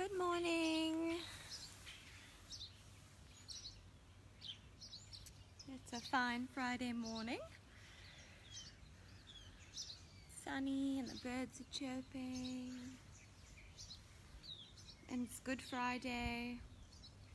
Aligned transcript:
Good 0.00 0.16
morning. 0.16 1.18
It's 5.68 5.92
a 5.92 6.00
fine 6.10 6.48
Friday 6.54 6.94
morning. 6.94 7.40
Sunny 10.42 11.00
and 11.00 11.06
the 11.06 11.16
birds 11.16 11.60
are 11.60 11.70
chirping. 11.70 12.72
And 15.10 15.26
it's 15.26 15.38
Good 15.40 15.60
Friday. 15.60 16.60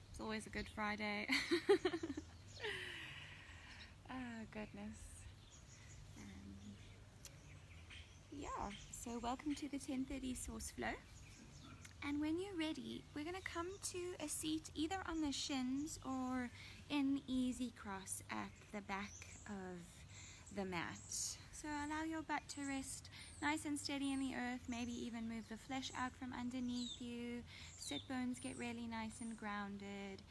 It's 0.10 0.20
always 0.20 0.48
a 0.48 0.50
Good 0.50 0.68
Friday. 0.74 1.28
oh, 4.10 4.42
goodness. 4.52 4.98
Um, 6.18 6.74
yeah, 8.32 8.72
so 8.90 9.20
welcome 9.20 9.54
to 9.54 9.70
the 9.70 9.78
1030 9.78 10.34
Source 10.34 10.72
Flow. 10.72 10.96
And 12.08 12.22
when 12.22 12.40
you're 12.40 12.56
ready, 12.60 13.04
we're 13.16 13.24
going 13.24 13.36
to 13.36 13.52
come 13.52 13.68
to 13.92 14.24
a 14.24 14.30
seat 14.30 14.70
either 14.76 14.98
on 15.10 15.22
the 15.22 15.32
shins 15.32 16.00
or 16.06 16.52
in 16.88 17.20
easy 17.26 17.74
cross 17.82 18.22
at 18.30 18.52
the 18.72 18.82
back 18.82 19.12
of 19.48 20.56
the 20.56 20.66
mat. 20.66 21.00
So 21.10 21.68
allow 21.68 22.04
your 22.04 22.22
butt 22.22 22.44
to 22.50 22.62
rest 22.62 23.10
nice 23.42 23.66
and 23.66 23.80
steady 23.80 24.14
in 24.14 24.20
the 24.20 24.36
earth, 24.36 24.62
maybe 24.70 24.92
even 24.92 25.28
move 25.28 25.50
the 25.50 25.58
flesh 25.58 25.92
out 25.98 26.12
from 26.20 26.32
underneath 26.40 27.02
you. 27.02 27.42
Sit 27.80 28.02
bones 28.08 28.40
get 28.40 28.56
really 28.60 28.86
nice 28.86 29.20
and 29.22 29.36
grounded. 29.36 30.22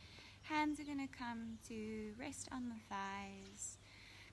Hands 0.43 0.79
are 0.79 0.85
going 0.85 1.05
to 1.05 1.19
come 1.19 1.59
to 1.69 2.13
rest 2.21 2.49
on 2.53 2.69
the 2.69 2.81
thighs. 2.89 3.79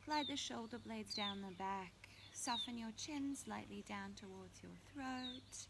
Glide 0.06 0.28
the 0.30 0.38
shoulder 0.38 0.78
blades 0.78 1.16
down 1.16 1.42
the 1.42 1.56
back. 1.56 1.92
Soften 2.34 2.78
your 2.78 2.92
chin 2.98 3.36
slightly 3.36 3.84
down 3.90 4.14
towards 4.16 4.62
your 4.62 4.78
throat 4.94 5.68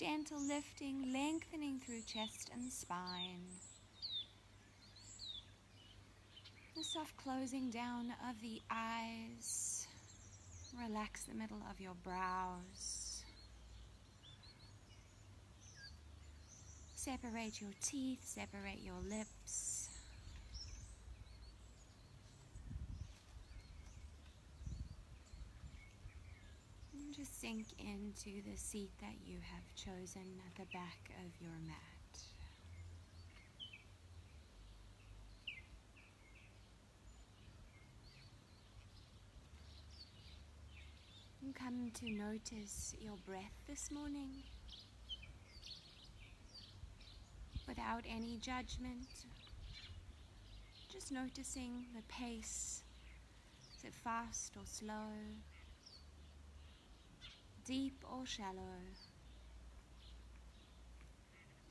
gentle 0.00 0.40
lifting, 0.40 1.12
lengthening 1.12 1.78
through 1.78 2.00
chest 2.06 2.50
and 2.54 2.72
spine. 2.72 3.44
The 6.74 6.82
soft 6.82 7.14
closing 7.18 7.68
down 7.68 8.14
of 8.26 8.40
the 8.40 8.62
eyes. 8.70 9.86
Relax 10.88 11.24
the 11.24 11.34
middle 11.34 11.60
of 11.70 11.78
your 11.80 11.92
brows. 12.02 13.24
Separate 16.94 17.60
your 17.60 17.72
teeth, 17.82 18.20
separate 18.24 18.80
your 18.82 19.00
lips. 19.06 19.90
just 27.20 27.29
sink 27.40 27.64
into 27.78 28.42
the 28.42 28.54
seat 28.54 28.90
that 29.00 29.14
you 29.24 29.38
have 29.40 29.74
chosen 29.74 30.42
at 30.46 30.54
the 30.56 30.70
back 30.74 31.10
of 31.24 31.40
your 31.40 31.54
mat. 31.66 32.20
And 41.42 41.54
come 41.54 41.90
to 41.94 42.10
notice 42.10 42.94
your 43.00 43.16
breath 43.26 43.56
this 43.66 43.90
morning 43.90 44.42
without 47.66 48.02
any 48.06 48.36
judgment. 48.36 49.08
Just 50.92 51.10
noticing 51.10 51.86
the 51.96 52.02
pace. 52.02 52.82
Is 53.78 53.84
it 53.84 53.94
fast 53.94 54.52
or 54.58 54.66
slow? 54.66 55.08
Deep 57.70 58.04
or 58.10 58.26
shallow? 58.26 58.82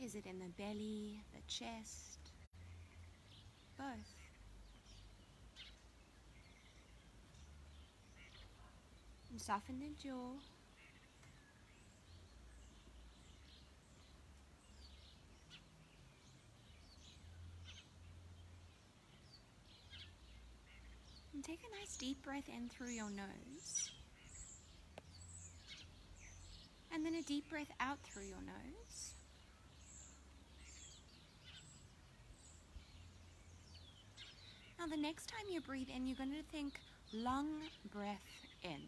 Is 0.01 0.15
it 0.15 0.25
in 0.25 0.39
the 0.39 0.47
belly, 0.57 1.19
the 1.33 1.41
chest? 1.45 2.19
Both. 3.77 3.85
And 9.29 9.41
soften 9.41 9.81
the 9.81 9.91
jaw. 10.01 10.35
And 21.33 21.43
take 21.43 21.59
a 21.59 21.77
nice 21.77 21.97
deep 21.97 22.23
breath 22.23 22.47
in 22.47 22.69
through 22.69 22.91
your 22.91 23.09
nose. 23.09 23.91
And 26.93 27.05
then 27.05 27.15
a 27.15 27.21
deep 27.21 27.49
breath 27.49 27.71
out 27.79 27.99
through 28.03 28.23
your 28.23 28.41
nose. 28.41 29.13
Now, 34.79 34.87
the 34.87 34.97
next 34.97 35.27
time 35.27 35.45
you 35.51 35.61
breathe 35.61 35.89
in, 35.93 36.07
you're 36.07 36.17
going 36.17 36.31
to 36.31 36.43
think 36.51 36.79
long 37.13 37.47
breath 37.91 38.17
in. 38.63 38.81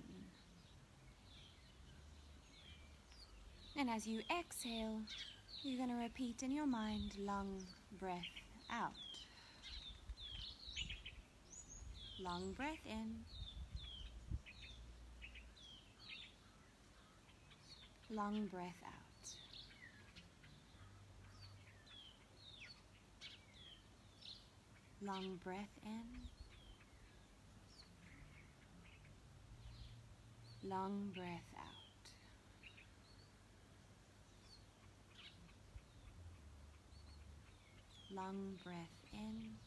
And 3.78 3.90
as 3.90 4.08
you 4.08 4.22
exhale, 4.40 5.02
you're 5.64 5.78
going 5.78 5.90
to 5.90 6.02
repeat 6.02 6.44
in 6.44 6.52
your 6.52 6.66
mind 6.66 7.14
long 7.20 7.62
breath 8.00 8.20
out. 8.72 8.94
Long 12.20 12.54
breath 12.54 12.86
in. 12.86 13.26
Long 18.14 18.48
breath 18.52 18.84
out. 18.86 19.28
Long 25.02 25.40
breath 25.44 25.80
in. 25.86 26.28
Long 30.70 31.12
breath 31.16 31.54
out. 31.58 31.66
Long 38.14 38.58
breath 38.64 38.76
in. 39.14 39.58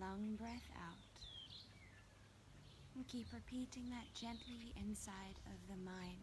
Long 0.00 0.36
breath 0.36 0.70
out. 0.76 1.09
And 3.00 3.08
keep 3.08 3.32
repeating 3.32 3.88
that 3.88 4.12
gently 4.12 4.74
inside 4.76 5.40
of 5.46 5.68
the 5.70 5.82
mind. 5.82 6.18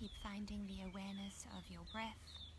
Keep 0.00 0.10
finding 0.20 0.66
the 0.66 0.82
awareness 0.82 1.46
of 1.56 1.70
your 1.70 1.82
breath. 1.92 2.51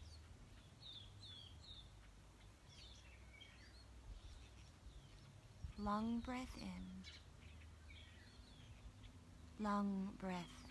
Long 5.84 6.20
breath 6.26 6.56
in. 6.62 7.04
Long 9.60 10.14
breath 10.18 10.63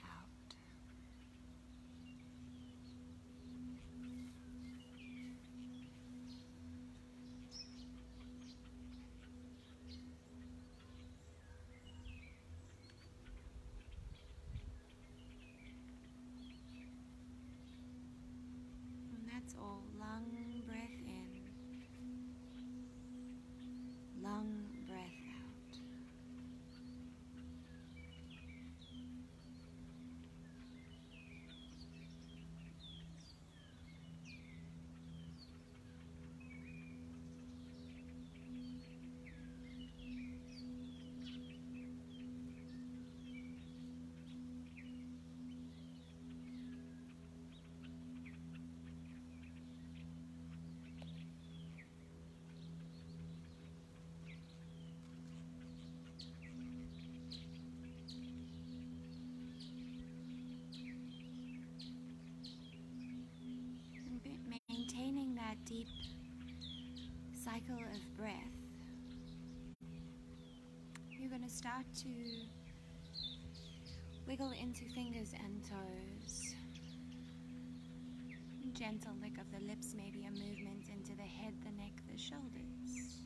cycle 67.44 67.76
of 67.76 68.16
breath, 68.16 68.32
you're 71.10 71.30
going 71.30 71.42
to 71.42 71.48
start 71.48 71.84
to 72.02 72.08
wiggle 74.26 74.52
into 74.52 74.84
fingers 74.94 75.32
and 75.44 75.62
toes. 75.62 76.54
Gentle 78.72 79.12
lick 79.22 79.38
of 79.38 79.50
the 79.52 79.64
lips, 79.66 79.94
maybe 79.96 80.24
a 80.24 80.30
movement 80.30 80.88
into 80.88 81.16
the 81.16 81.22
head, 81.22 81.54
the 81.64 81.70
neck, 81.72 81.92
the 82.10 82.18
shoulders. 82.18 83.16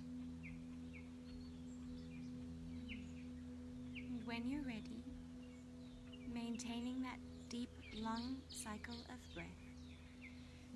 And 3.96 4.20
when 4.24 4.48
you're 4.48 4.62
ready, 4.62 5.04
maintaining 6.32 7.02
that 7.02 7.18
deep, 7.48 7.70
long 7.94 8.36
cycle 8.48 9.00
of 9.08 9.34
breath, 9.34 9.46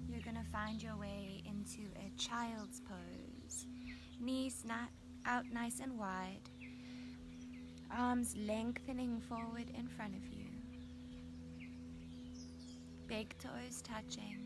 you're 0.08 0.22
going 0.22 0.36
to 0.36 0.50
find 0.50 0.82
your 0.82 0.96
way 0.96 1.39
into 1.60 1.90
a 1.96 2.10
child's 2.18 2.80
pose. 2.80 3.66
Knees 4.18 4.64
not 4.66 4.88
out 5.26 5.44
nice 5.52 5.80
and 5.80 5.98
wide, 5.98 6.48
arms 7.94 8.34
lengthening 8.36 9.20
forward 9.20 9.66
in 9.76 9.86
front 9.86 10.14
of 10.14 10.24
you, 10.32 10.46
big 13.06 13.36
toes 13.38 13.82
touching, 13.82 14.38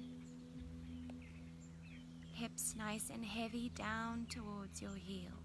hips 2.33 2.75
nice 2.77 3.11
and 3.13 3.25
heavy 3.25 3.71
down 3.77 4.27
towards 4.29 4.83
your 4.83 4.97
heels. 4.97 5.44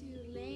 And 0.00 0.10
try 0.32 0.53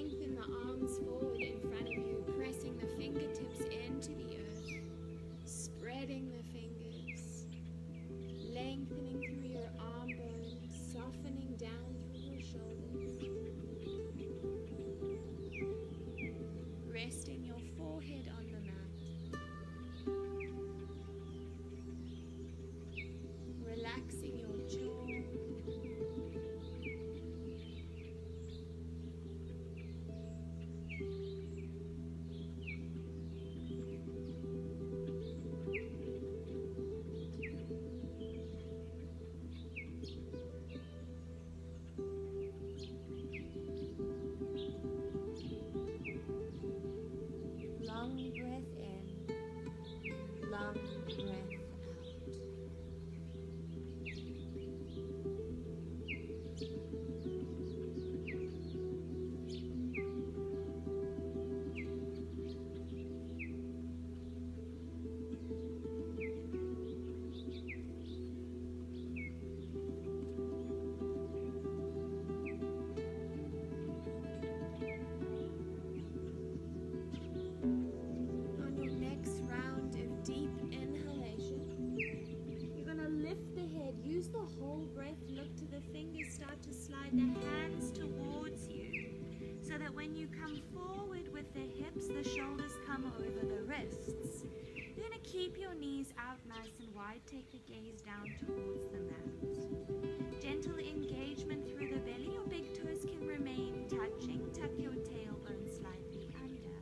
out 96.19 96.39
nice 96.49 96.79
and 96.81 96.95
wide, 96.95 97.21
take 97.27 97.51
the 97.51 97.61
gaze 97.67 98.01
down 98.03 98.27
towards 98.41 98.89
the 98.93 99.01
mat. 99.01 100.43
Gentle 100.43 100.79
engagement 100.79 101.69
through 101.69 101.89
the 101.89 102.01
belly, 102.01 102.31
your 102.35 102.47
big 102.47 102.75
toes 102.75 103.05
can 103.05 103.27
remain 103.27 103.87
touching, 103.89 104.51
tuck 104.53 104.71
your 104.77 104.93
tailbone 104.93 105.69
slightly 105.69 106.29
under. 106.43 106.79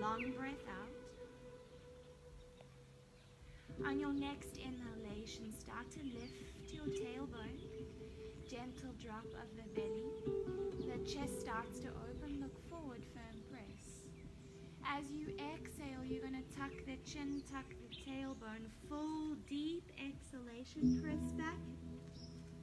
Long 0.00 0.32
breath 0.36 0.66
out. 0.68 0.88
On 3.86 3.98
your 4.00 4.12
next 4.12 4.58
inhalation, 4.58 5.52
start 5.58 5.90
to 5.92 6.00
lift 6.02 6.72
your 6.72 6.86
tailbone. 6.86 7.60
Gentle 8.48 8.92
drop 9.02 9.26
of 9.26 9.48
the 9.56 9.68
belly. 9.78 10.10
The 10.86 10.98
chest 11.04 11.40
starts 11.40 11.78
to 11.80 11.88
open. 11.88 12.40
Look 12.40 12.56
forward, 12.70 13.04
firm 13.14 13.24
press. 13.24 13.37
As 14.96 15.10
you 15.10 15.28
exhale, 15.52 16.02
you're 16.02 16.22
going 16.22 16.32
to 16.32 16.56
tuck 16.58 16.72
the 16.86 16.96
chin, 17.04 17.42
tuck 17.52 17.66
the 17.68 17.94
tailbone. 17.94 18.64
Full 18.88 19.36
deep 19.46 19.92
exhalation. 20.00 21.00
Press 21.02 21.32
back 21.36 21.60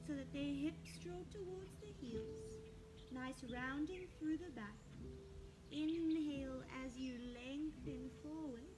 so 0.08 0.13
that 0.13 0.34
the 0.34 0.63
hips 0.63 0.98
draw 1.03 1.22
towards 1.32 1.75
the 1.82 1.94
heels. 2.01 2.58
Nice 3.13 3.46
rounding 3.53 4.08
through 4.20 4.38
the 4.38 4.51
back. 4.55 4.75
Inhale 5.72 6.63
as 6.84 6.98
you 6.98 7.13
lengthen 7.36 8.10
forward. 8.24 8.74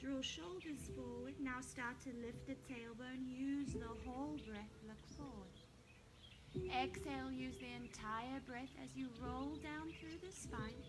Draw 0.00 0.22
shoulders 0.22 0.88
forward. 0.96 1.34
Now 1.38 1.60
start 1.60 2.00
to 2.04 2.10
lift 2.24 2.46
the 2.46 2.56
tailbone. 2.72 3.28
Use 3.28 3.74
the 3.74 3.94
whole 4.06 4.38
breath. 4.48 4.74
Look 4.88 5.04
forward. 5.14 5.52
Exhale. 6.82 7.30
Use 7.30 7.56
the 7.58 7.76
entire 7.76 8.40
breath 8.46 8.72
as 8.82 8.96
you 8.96 9.08
roll 9.22 9.56
down 9.62 9.92
through 10.00 10.18
the 10.26 10.34
spine. 10.34 10.80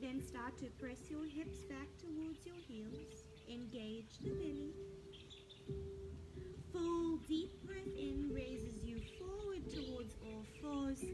Then 0.00 0.22
start 0.26 0.56
to 0.58 0.66
press 0.80 0.98
your 1.10 1.24
hips 1.24 1.58
back 1.68 1.88
towards 2.00 2.44
your 2.46 2.56
heels. 2.66 3.24
Engage 3.48 4.18
the 4.22 4.30
belly. 4.30 4.72
Full 6.72 7.18
deep 7.28 7.50
breath 7.66 7.94
in 7.98 8.30
raises 8.34 8.84
you 8.84 9.00
forward 9.18 9.64
towards 9.70 10.16
all 10.24 10.44
fours. 10.60 11.04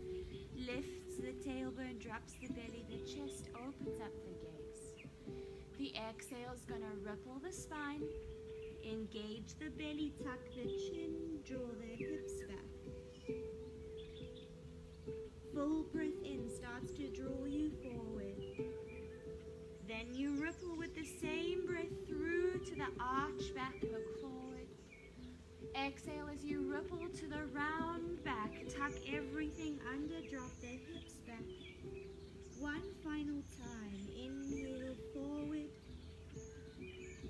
Lifts 0.57 1.17
the 1.19 1.33
tailbone, 1.49 1.99
drops 2.01 2.35
the 2.41 2.49
belly, 2.49 2.85
the 2.89 2.99
chest 2.99 3.49
opens 3.55 4.01
up 4.01 4.13
the 4.25 4.33
gaze. 4.41 4.95
The 5.79 5.93
exhale 6.09 6.53
is 6.55 6.65
going 6.65 6.83
to 6.83 7.09
ripple 7.09 7.41
the 7.45 7.53
spine. 7.53 8.03
Engage 8.85 9.55
the 9.59 9.71
belly, 9.71 10.13
tuck 10.25 10.39
the 10.55 10.65
chin, 10.65 11.41
draw 11.45 11.59
the 11.81 12.05
hips 12.05 12.43
back. 12.49 13.35
Full 15.55 15.83
breath 15.93 16.23
in 16.25 16.49
starts 16.49 16.93
to 16.93 17.09
draw 17.09 17.45
you 17.45 17.71
forward. 17.83 17.88
You 20.19 20.35
ripple 20.43 20.77
with 20.77 20.97
the 20.97 21.05
same 21.05 21.65
breath 21.65 21.95
through 22.09 22.59
to 22.67 22.75
the 22.75 22.91
arch 23.01 23.55
back, 23.55 23.75
look 23.83 24.21
forward. 24.21 24.67
Exhale 25.77 26.29
as 26.35 26.45
you 26.45 26.69
ripple 26.69 27.07
to 27.07 27.27
the 27.29 27.45
round 27.55 28.25
back. 28.25 28.51
Tuck 28.69 28.91
everything 29.15 29.79
under, 29.89 30.21
drop 30.29 30.51
the 30.61 30.67
hips 30.67 31.13
back. 31.25 31.39
One 32.59 32.83
final 33.05 33.45
time. 33.63 34.09
Inhale 34.19 34.97
forward. 35.15 35.71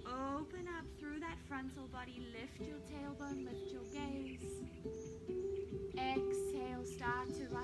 Open 0.06 0.66
up 0.78 0.86
through 0.98 1.20
that 1.20 1.36
frontal 1.46 1.88
body. 1.92 2.22
Lift 2.32 2.66
your 2.66 2.78
tailbone, 2.88 3.44
lift 3.44 3.70
your 3.70 3.84
gaze. 3.92 4.64
Exhale, 5.92 6.86
start 6.86 7.28
to 7.34 7.54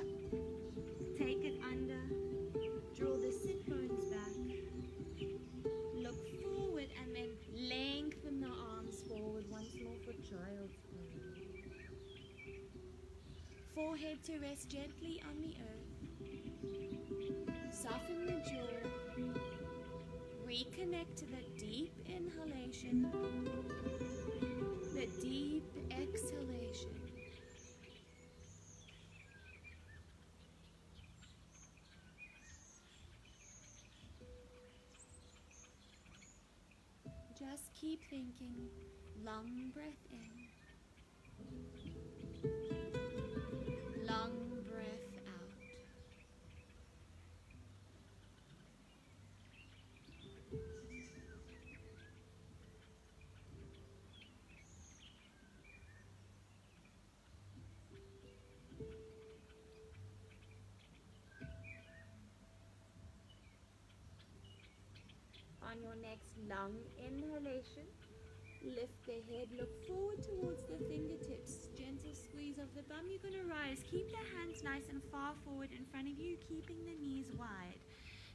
Forehead 13.75 14.23
to 14.25 14.39
rest 14.39 14.69
gently 14.69 15.21
on 15.29 15.41
the 15.41 15.57
earth. 15.61 15.95
Soften 17.73 18.27
the 18.27 18.41
jaw. 18.49 18.71
Reconnect 20.47 21.17
to 21.17 21.25
the 21.27 21.43
deep 21.59 21.93
inhalation, 22.07 23.11
the 24.95 25.09
deep 25.21 25.65
exhalation. 25.91 27.01
Just 37.37 37.75
keep 37.75 38.05
thinking, 38.09 38.69
long 39.25 39.73
breath 39.75 40.07
in, 40.13 40.44
On 65.75 65.83
your 65.83 65.99
next 65.99 66.39
lung 66.47 66.79
inhalation, 67.03 67.83
lift 68.63 68.95
the 69.07 69.19
head, 69.27 69.51
look 69.59 69.75
forward 69.89 70.23
towards 70.23 70.63
the 70.71 70.79
fingertips. 70.87 71.67
Gentle 71.75 72.15
squeeze 72.15 72.59
of 72.59 72.71
the 72.77 72.87
bum. 72.87 73.11
You're 73.11 73.19
going 73.19 73.43
to 73.43 73.51
rise. 73.51 73.83
Keep 73.91 74.15
the 74.15 74.23
hands 74.39 74.63
nice 74.63 74.87
and 74.89 75.03
far 75.11 75.35
forward 75.45 75.71
in 75.77 75.85
front 75.91 76.07
of 76.07 76.17
you, 76.17 76.37
keeping 76.47 76.79
the 76.87 76.95
knees 76.95 77.27
wide. 77.37 77.83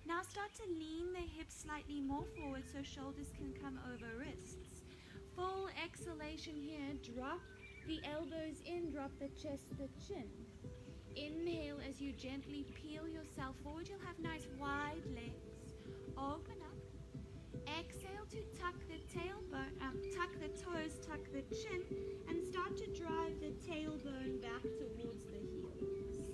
Now 0.05 0.19
start 0.22 0.51
to 0.60 0.67
lean 0.67 1.13
the 1.15 1.24
hips 1.24 1.63
slightly 1.63 2.01
more 2.01 2.27
forward 2.36 2.63
so 2.67 2.84
shoulders 2.84 3.31
can 3.31 3.55
come 3.55 3.79
over 3.88 4.19
wrists. 4.19 4.84
Full 5.38 5.69
exhalation 5.79 6.60
here. 6.60 6.91
Drop 7.15 7.39
the 7.88 8.01
elbows 8.03 8.60
in, 8.67 8.91
drop 8.91 9.12
the 9.15 9.31
chest, 9.39 9.63
the 9.79 9.88
chin. 10.03 10.27
Inhale 11.15 11.79
as 11.88 12.01
you 12.01 12.12
gently 12.12 12.65
peel 12.75 13.08
yourself 13.08 13.55
forward. 13.63 13.88
You'll 13.88 14.03
have 14.03 14.19
nice 14.19 14.43
wide 14.60 15.08
legs. 15.15 15.55
Open. 16.17 16.59
Exhale 17.77 18.25
to 18.31 18.41
tuck 18.59 18.75
the 18.88 18.99
tailbone, 19.13 19.81
um, 19.81 19.99
tuck 20.15 20.29
the 20.39 20.47
toes, 20.47 20.99
tuck 21.05 21.19
the 21.31 21.43
chin, 21.55 21.83
and 22.27 22.43
start 22.43 22.75
to 22.77 22.88
drive 22.88 23.39
the 23.39 23.51
tailbone 23.69 24.41
back 24.41 24.61
towards 24.63 25.25
the 25.25 25.38
heels. 25.38 26.29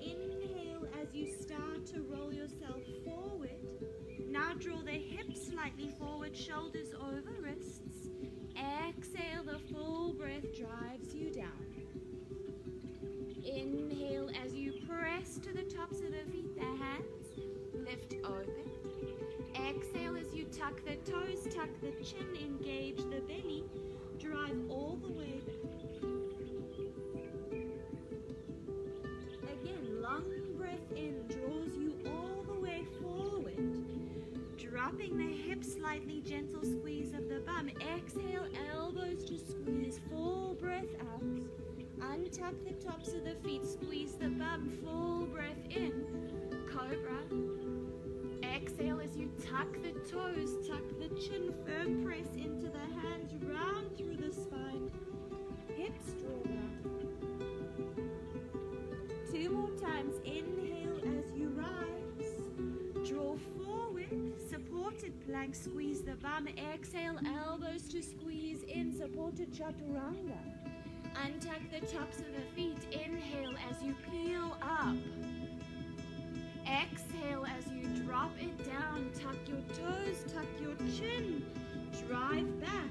Inhale 0.00 0.86
as 1.00 1.14
you 1.14 1.26
start 1.32 1.86
to 1.86 2.02
roll 2.02 2.32
yourself 2.32 2.82
forward. 3.04 3.50
Now 4.28 4.54
draw 4.58 4.82
the 4.82 4.92
hips 4.92 5.48
slightly 5.48 5.90
forward, 5.98 6.36
shoulders 6.36 6.94
over 6.94 7.32
wrists. 7.40 8.08
Exhale, 8.56 9.44
the 9.44 9.58
full 9.72 10.12
breath 10.14 10.54
drives 10.56 11.14
you 11.14 11.32
down. 11.32 11.64
Inhale 13.44 14.30
as 14.44 14.54
you 14.54 14.72
press 14.88 15.38
to 15.38 15.52
the 15.52 15.62
tops 15.62 15.98
of 15.98 16.12
the 16.12 16.30
feet, 16.30 16.54
the 16.56 16.64
hands 16.64 17.13
open. 18.24 18.70
Exhale 19.54 20.16
as 20.16 20.34
you 20.34 20.44
tuck 20.46 20.84
the 20.84 20.96
toes, 21.10 21.46
tuck 21.54 21.68
the 21.80 21.92
chin, 22.04 22.36
engage 22.42 22.96
the 22.96 23.20
belly, 23.20 23.64
drive 24.18 24.56
all 24.68 24.98
the 25.02 25.12
way 25.12 25.40
back. 25.46 25.54
Again, 29.42 30.02
long 30.02 30.24
breath 30.56 30.92
in 30.96 31.24
draws 31.28 31.76
you 31.76 31.94
all 32.06 32.42
the 32.46 32.60
way 32.60 32.84
forward. 33.00 33.94
Dropping 34.58 35.16
the 35.16 35.36
hips 35.36 35.74
slightly, 35.74 36.20
gentle 36.20 36.62
squeeze 36.62 37.12
of 37.14 37.28
the 37.28 37.40
bum. 37.46 37.70
Exhale, 37.96 38.46
elbows 38.72 39.24
to 39.24 39.38
squeeze, 39.38 40.00
full 40.10 40.56
breath 40.60 40.84
out. 41.12 41.22
Untuck 42.00 42.54
the 42.66 42.74
tops 42.84 43.12
of 43.12 43.24
the 43.24 43.34
feet, 43.44 43.64
squeeze 43.64 44.14
the 44.14 44.28
bum, 44.28 44.78
full 44.82 45.26
breath 45.26 45.64
in. 45.70 45.92
Cobra. 46.70 47.63
Exhale 48.74 49.00
as 49.00 49.16
you 49.16 49.30
tuck 49.48 49.72
the 49.82 49.92
toes, 50.10 50.66
tuck 50.66 50.82
the 50.98 51.08
chin, 51.20 51.54
firm 51.64 52.04
press 52.04 52.26
into 52.34 52.68
the 52.68 53.00
hands, 53.00 53.32
round 53.44 53.96
through 53.96 54.16
the 54.16 54.32
spine. 54.32 54.90
Hips 55.76 56.14
draw 56.20 56.36
back. 56.42 56.82
Two 59.30 59.50
more 59.50 59.70
times. 59.78 60.16
Inhale 60.24 60.98
as 61.06 61.32
you 61.36 61.50
rise. 61.50 63.08
Draw 63.08 63.36
forward, 63.64 64.32
supported 64.50 65.24
plank, 65.24 65.54
squeeze 65.54 66.02
the 66.02 66.16
bum. 66.16 66.48
Exhale, 66.48 67.20
elbows 67.46 67.82
to 67.90 68.02
squeeze 68.02 68.64
in, 68.64 68.92
supported 68.96 69.52
chaturanga. 69.52 70.38
Untuck 71.14 71.70
the 71.70 71.86
tops 71.86 72.18
of 72.18 72.26
the 72.34 72.42
feet. 72.56 72.78
Inhale 72.90 73.54
as 73.70 73.80
you 73.84 73.94
peel 74.10 74.56
up. 74.60 74.96
Exhale 76.66 77.44
as 77.58 77.66
you 77.72 77.86
drop 78.04 78.32
it 78.40 78.64
down. 78.64 79.10
Tuck 79.20 79.36
your 79.46 79.60
toes, 79.76 80.24
tuck 80.32 80.46
your 80.60 80.74
chin. 80.96 81.44
Drive 82.06 82.60
back. 82.60 82.90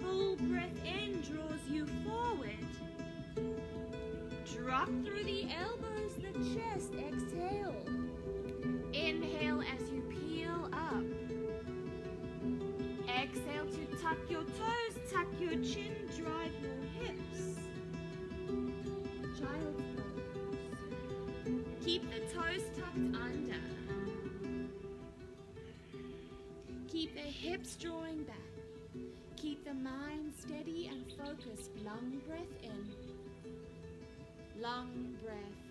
Full 0.00 0.36
breath 0.36 0.84
in 0.84 1.20
draws 1.22 1.60
you 1.70 1.86
forward. 2.04 2.56
Drop 4.54 4.88
through 5.04 5.24
the 5.24 5.48
elbows, 5.60 6.14
the 6.16 6.32
chest. 6.54 6.92
Exhale. 6.94 7.84
Inhale 8.92 9.62
as 9.62 9.90
you 9.90 10.02
peel 10.02 10.70
up. 10.72 11.04
Exhale 13.08 13.66
to 13.66 14.02
tuck 14.02 14.18
your 14.28 14.42
toes, 14.42 15.12
tuck 15.12 15.26
your 15.38 15.56
chin, 15.62 15.94
drive 16.16 16.52
your 16.62 16.80
hips. 16.98 17.58
Child's 19.38 19.82
pose. 19.96 20.13
Keep 21.84 22.10
the 22.10 22.20
toes 22.34 22.62
tucked 22.74 23.14
under. 23.14 23.60
Keep 26.88 27.14
the 27.14 27.20
hips 27.20 27.76
drawing 27.76 28.22
back. 28.22 28.36
Keep 29.36 29.66
the 29.66 29.74
mind 29.74 30.32
steady 30.38 30.90
and 30.90 31.04
focused. 31.12 31.72
Long 31.84 32.22
breath 32.26 32.40
in. 32.62 32.90
Long 34.62 35.14
breath 35.22 35.63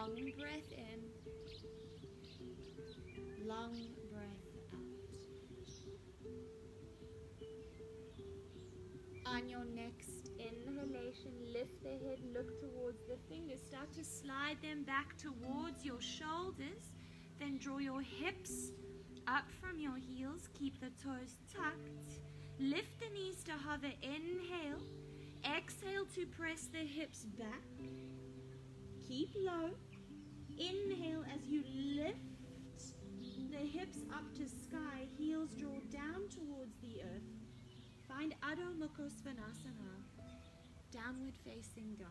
Long 0.00 0.14
breath 0.14 0.72
in. 0.72 1.00
Long 3.46 3.76
breath 4.10 4.46
out. 4.72 4.80
On 9.26 9.46
your 9.46 9.66
next 9.66 10.30
inhalation, 10.38 11.32
lift 11.52 11.82
the 11.82 11.90
head, 11.90 12.20
look 12.32 12.58
towards 12.62 13.02
the 13.08 13.18
fingers. 13.28 13.60
Start 13.68 13.92
to 13.92 14.02
slide 14.02 14.56
them 14.62 14.84
back 14.84 15.18
towards 15.18 15.84
your 15.84 16.00
shoulders. 16.00 16.92
Then 17.38 17.58
draw 17.58 17.76
your 17.76 18.00
hips 18.00 18.70
up 19.26 19.50
from 19.60 19.78
your 19.78 19.98
heels. 19.98 20.48
Keep 20.54 20.80
the 20.80 20.92
toes 21.04 21.36
tucked. 21.52 22.22
Lift 22.58 22.98
the 23.00 23.10
knees 23.12 23.44
to 23.44 23.52
hover. 23.52 23.92
Inhale. 24.00 24.80
Exhale 25.44 26.06
to 26.14 26.24
press 26.24 26.70
the 26.72 26.86
hips 26.86 27.26
back. 27.38 27.60
Keep 29.06 29.34
low. 29.36 29.70
Inhale 30.60 31.24
as 31.34 31.48
you 31.48 31.64
lift 31.96 32.18
the 33.50 33.56
hips 33.56 33.98
up 34.12 34.30
to 34.34 34.46
sky, 34.46 35.06
heels 35.16 35.54
draw 35.54 35.78
down 35.90 36.28
towards 36.28 36.76
the 36.82 37.00
earth. 37.02 37.22
Find 38.06 38.34
Adho 38.42 38.76
Mukha 38.78 39.08
Svanasana, 39.08 40.02
downward 40.92 41.34
facing 41.46 41.96
dog. 41.98 42.08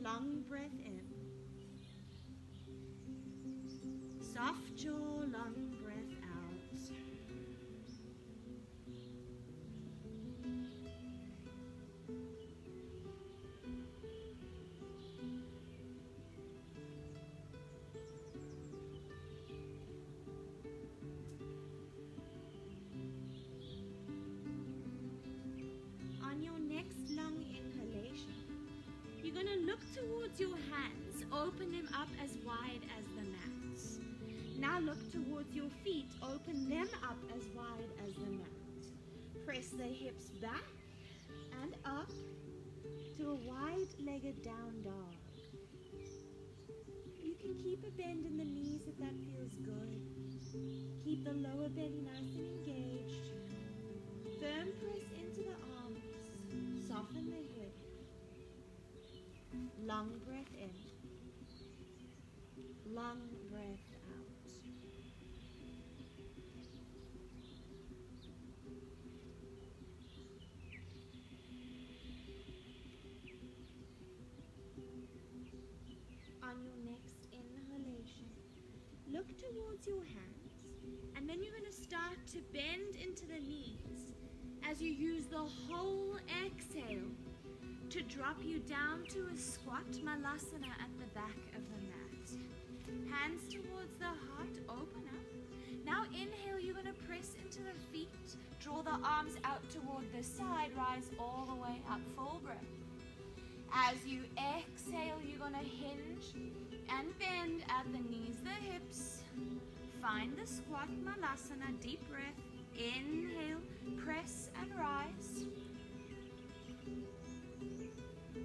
Long 0.00 0.44
breath 0.48 0.78
in. 0.84 1.00
Soft 4.34 4.76
jaw, 4.76 5.21
the 39.76 39.84
hips 39.84 40.28
back 40.40 40.64
and 41.62 41.74
up 41.84 42.10
to 43.16 43.30
a 43.30 43.34
wide 43.34 43.88
legged 44.04 44.42
down 44.42 44.82
dog. 44.84 45.14
You 47.22 47.34
can 47.40 47.54
keep 47.56 47.84
a 47.86 47.90
bend 47.90 48.26
in 48.26 48.36
the 48.36 48.44
knees 48.44 48.82
if 48.86 48.98
that 48.98 49.14
feels 49.24 49.54
good. 49.64 50.00
Keep 51.04 51.24
the 51.24 51.32
lower 51.32 51.68
belly 51.70 52.02
nice 52.04 52.34
and 52.36 52.46
engaged. 52.66 53.30
Firm 54.40 54.68
press 54.80 55.06
into 55.18 55.48
the 55.48 55.56
arms. 55.80 56.88
Soften 56.88 57.30
the 57.30 57.36
head. 57.36 57.72
Long 59.84 60.10
breath 60.26 60.52
in. 60.60 60.74
Long 62.94 63.20
breath 63.50 63.91
your 79.86 80.04
hands, 80.04 80.52
and 81.16 81.28
then 81.28 81.42
you're 81.42 81.52
going 81.52 81.64
to 81.64 81.72
start 81.72 82.18
to 82.32 82.38
bend 82.52 82.96
into 83.02 83.26
the 83.26 83.40
knees 83.48 84.14
as 84.68 84.80
you 84.80 84.92
use 84.92 85.26
the 85.26 85.38
whole 85.38 86.16
exhale 86.44 87.10
to 87.90 88.02
drop 88.02 88.36
you 88.42 88.58
down 88.60 89.04
to 89.08 89.28
a 89.32 89.36
squat 89.36 89.90
malasana 90.04 90.70
at 90.80 90.92
the 90.98 91.06
back 91.14 91.36
of 91.56 91.62
the 91.68 91.80
mat. 91.88 93.10
Hands 93.10 93.42
towards 93.52 93.94
the 93.98 94.06
heart, 94.06 94.56
open 94.68 95.02
up. 95.08 95.84
Now 95.84 96.04
inhale, 96.04 96.60
you're 96.60 96.74
going 96.74 96.86
to 96.86 97.06
press 97.06 97.34
into 97.44 97.58
the 97.58 97.78
feet, 97.92 98.08
draw 98.60 98.82
the 98.82 98.98
arms 99.04 99.34
out 99.44 99.62
toward 99.68 100.04
the 100.16 100.22
side, 100.22 100.70
rise 100.76 101.10
all 101.18 101.46
the 101.48 101.60
way 101.60 101.82
up, 101.90 102.00
full 102.16 102.40
breath. 102.44 102.56
As 103.74 103.96
you 104.06 104.22
exhale, 104.36 105.18
you're 105.26 105.38
going 105.38 105.52
to 105.52 105.58
hinge 105.58 106.34
and 106.88 107.18
bend 107.18 107.62
at 107.68 107.84
the 107.92 107.98
knees, 107.98 108.36
the 108.44 108.50
hips. 108.50 109.21
Find 110.02 110.36
the 110.36 110.46
squat 110.48 110.88
malasana, 111.04 111.80
deep 111.80 112.00
breath. 112.10 112.34
Inhale, 112.74 113.60
press 114.04 114.50
and 114.60 114.68
rise. 114.76 115.44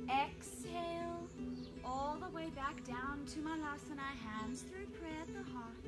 Exhale, 0.07 1.27
all 1.83 2.17
the 2.21 2.29
way 2.29 2.51
back 2.51 2.83
down 2.85 3.25
to 3.25 3.39
Malasana, 3.39 4.05
hands 4.23 4.61
through 4.61 4.85
prayer 4.99 5.21
at 5.21 5.27
the 5.33 5.51
heart. 5.51 5.83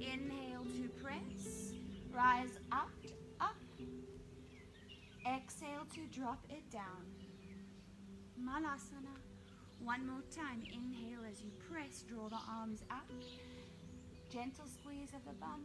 Inhale 0.00 0.64
to 0.76 0.88
press, 1.02 1.72
rise 2.14 2.60
up, 2.70 2.90
up. 3.40 3.56
Exhale 5.26 5.86
to 5.94 6.06
drop 6.16 6.46
it 6.48 6.70
down. 6.70 7.04
Malasana. 8.40 9.16
One 9.82 10.06
more 10.06 10.22
time. 10.34 10.62
Inhale 10.72 11.24
as 11.30 11.42
you 11.42 11.50
press, 11.70 12.02
draw 12.08 12.28
the 12.28 12.38
arms 12.48 12.82
up. 12.90 13.10
Gentle 14.32 14.66
squeeze 14.66 15.10
of 15.14 15.24
the 15.24 15.32
bum. 15.40 15.64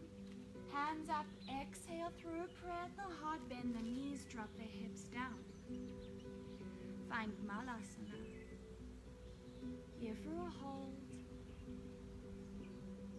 Hands 0.72 1.10
up, 1.10 1.26
exhale 1.50 2.12
through 2.22 2.44
a 2.44 2.48
prayer 2.62 2.88
the 2.96 3.26
heart, 3.26 3.40
bend 3.50 3.76
the 3.76 3.82
knees, 3.82 4.26
drop 4.32 4.50
the 4.58 4.64
hips 4.64 5.04
down. 5.06 5.40
Find 7.10 7.34
Malasana. 7.46 8.22
Here 10.00 10.16
for 10.24 10.30
a 10.30 10.52
hold. 10.64 10.94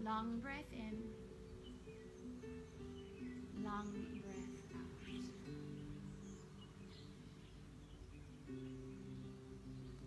Long 0.05 0.39
breath 0.39 0.73
in. 0.73 1.03
Long 3.65 3.93
breath 4.23 4.63
out. 4.75 4.93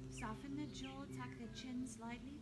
Soften 0.10 0.56
the 0.56 0.68
jaw, 0.74 1.06
tuck 1.18 1.30
the 1.40 1.60
chin 1.60 1.86
slightly 1.86 2.35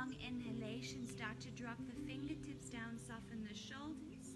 long 0.00 0.14
inhalation. 0.24 1.06
Start 1.06 1.38
to 1.40 1.50
drop 1.50 1.76
the 1.84 1.96
fingertips 2.08 2.70
down, 2.70 2.96
soften 2.96 3.44
the 3.44 3.52
shoulders. 3.52 4.32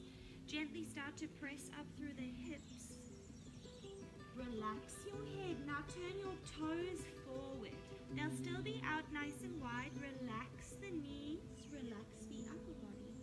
Gently 0.46 0.84
start 0.84 1.16
to 1.16 1.26
press 1.40 1.72
up 1.80 1.86
through 1.96 2.12
the 2.20 2.32
hips. 2.44 3.00
Relax 4.36 4.92
your 5.08 5.24
head. 5.40 5.56
Now 5.64 5.80
turn 5.88 6.20
your 6.20 6.36
toes 6.52 7.00
forward. 7.24 7.72
They'll 8.12 8.36
still 8.36 8.60
be 8.60 8.82
out 8.84 9.08
nice 9.08 9.40
and 9.40 9.56
wide. 9.56 9.94
Relax 9.96 10.76
the 10.84 10.92
knees, 10.92 11.40
relax 11.72 12.12
the 12.28 12.44
upper 12.52 12.76
body. 12.84 13.16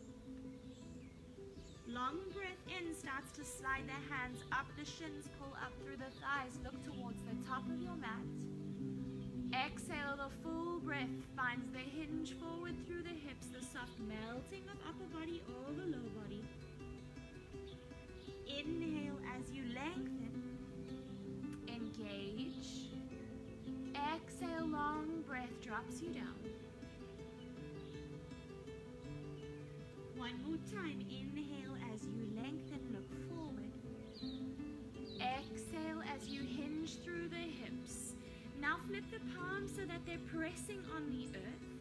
Long 1.86 2.18
breath 2.34 2.64
in 2.74 2.96
starts 2.96 3.30
to 3.38 3.46
slide 3.46 3.86
the 3.86 4.02
hands 4.10 4.42
up 4.50 4.66
the 4.80 4.86
shins, 4.86 5.30
pull 5.38 5.54
up 5.62 5.74
through 5.84 6.02
the 6.02 6.10
thighs, 6.18 6.58
look 6.66 6.80
towards 6.82 7.22
the 7.22 7.38
top 7.46 7.70
of 7.70 7.78
your 7.78 7.98
mat. 8.02 8.26
Exhale, 9.54 10.16
the 10.16 10.32
full 10.42 10.80
breath 10.80 11.12
finds 11.52 11.72
the 11.74 11.80
hinge 11.80 12.34
forward 12.40 12.76
through 12.88 13.02
the 13.04 13.10
hips, 13.10 13.48
the 13.48 13.60
soft 13.60 14.00
melting 14.08 14.64
of 14.72 14.78
upper 14.88 15.18
body 15.18 15.42
over 15.50 15.86
low 15.86 16.08
body. 16.22 16.44
Inhale 18.48 19.18
as 19.36 19.52
you 19.52 19.64
lengthen. 19.74 20.32
Engage. 21.68 22.88
Exhale, 24.14 24.68
long 24.68 25.24
breath 25.28 25.62
drops 25.62 26.02
you 26.02 26.10
down. 26.10 26.40
One 30.16 30.42
more 30.46 30.60
time. 30.72 31.02
Inhale 31.10 31.51
palms 39.38 39.72
so 39.76 39.82
that 39.82 40.06
they're 40.06 40.18
pressing 40.34 40.80
on 40.96 41.10
the 41.10 41.28
earth. 41.38 41.72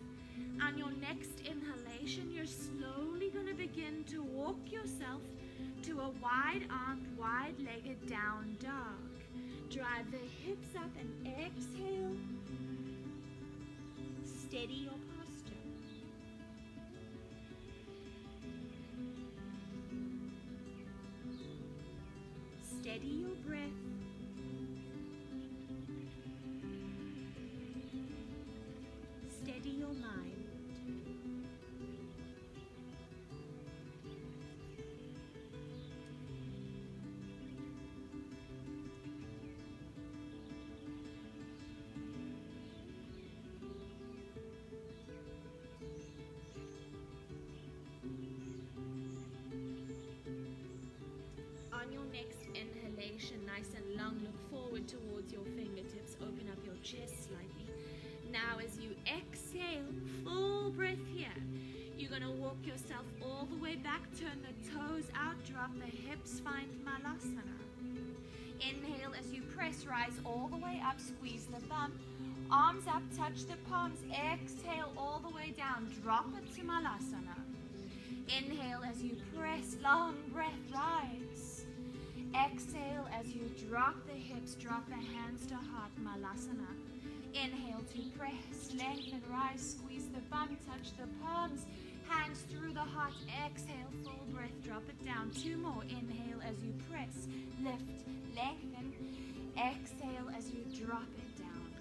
And 0.62 0.78
your 0.78 0.90
next 1.00 1.40
inhalation, 1.40 2.30
you're 2.32 2.46
slowly 2.46 3.30
going 3.30 3.46
to 3.46 3.54
begin 3.54 4.04
to 4.10 4.22
walk 4.22 4.58
yourself 4.70 5.22
to 5.82 6.00
a 6.00 6.10
wide 6.22 6.66
armed, 6.70 7.06
wide 7.18 7.54
legged 7.58 8.08
down 8.08 8.56
dog. 8.60 9.10
Drive 9.70 10.10
the 10.10 10.18
hips 10.18 10.68
up 10.76 10.90
and 10.98 11.26
exhale. 11.26 12.16
Steady 14.24 14.74
your 14.74 14.98
posture. 15.16 15.54
Steady 22.80 23.06
your 23.06 23.36
breath. 23.46 23.99
Nice 53.60 53.74
and 53.76 53.96
long. 53.96 54.20
Look 54.22 54.50
forward 54.50 54.88
towards 54.88 55.32
your 55.32 55.44
fingertips. 55.44 56.16
Open 56.22 56.48
up 56.50 56.58
your 56.64 56.76
chest 56.82 57.28
slightly. 57.28 57.66
Now, 58.32 58.58
as 58.64 58.78
you 58.78 58.90
exhale, 59.06 59.92
full 60.24 60.70
breath 60.70 61.04
here. 61.12 61.28
You're 61.98 62.10
gonna 62.10 62.32
walk 62.32 62.56
yourself 62.64 63.04
all 63.20 63.46
the 63.50 63.62
way 63.62 63.76
back, 63.76 64.02
turn 64.18 64.40
the 64.40 64.70
toes 64.70 65.04
out, 65.14 65.34
drop 65.44 65.70
the 65.78 65.86
hips, 65.86 66.40
find 66.40 66.68
Malasana. 66.84 67.58
Inhale 68.60 69.12
as 69.18 69.32
you 69.32 69.42
press, 69.42 69.84
rise 69.84 70.18
all 70.24 70.48
the 70.50 70.56
way 70.56 70.80
up, 70.84 70.98
squeeze 70.98 71.46
the 71.46 71.60
bum. 71.66 71.92
Arms 72.50 72.86
up, 72.86 73.02
touch 73.16 73.44
the 73.44 73.56
palms. 73.68 73.98
Exhale 74.10 74.92
all 74.96 75.20
the 75.22 75.34
way 75.34 75.54
down, 75.56 75.90
drop 76.02 76.26
it 76.38 76.54
to 76.54 76.62
Malasana. 76.62 77.36
Inhale 78.26 78.82
as 78.88 79.02
you 79.02 79.16
press, 79.36 79.76
long 79.82 80.14
breath, 80.32 80.62
rise. 80.72 81.29
Exhale 82.34 83.08
as 83.18 83.28
you 83.34 83.50
drop 83.68 83.94
the 84.06 84.12
hips, 84.12 84.54
drop 84.54 84.86
the 84.88 84.94
hands 84.94 85.46
to 85.46 85.54
heart, 85.54 85.90
Malasana. 86.00 86.68
Inhale 87.34 87.82
to 87.92 88.18
press, 88.18 88.72
lengthen, 88.76 89.22
rise, 89.28 89.76
squeeze 89.78 90.06
the 90.08 90.20
bum, 90.30 90.56
touch 90.66 90.90
the 90.96 91.06
palms, 91.22 91.66
hands 92.08 92.44
through 92.50 92.72
the 92.72 92.80
heart. 92.80 93.14
Exhale, 93.44 93.90
full 94.04 94.26
breath, 94.32 94.50
drop 94.64 94.82
it 94.88 95.04
down. 95.04 95.30
Two 95.30 95.56
more. 95.56 95.82
Inhale 95.84 96.40
as 96.48 96.62
you 96.62 96.72
press, 96.90 97.26
lift, 97.62 98.04
lengthen. 98.36 98.92
Exhale 99.56 100.30
as 100.36 100.50
you 100.50 100.64
drop 100.86 101.08
it 101.18 101.42
down. 101.42 101.74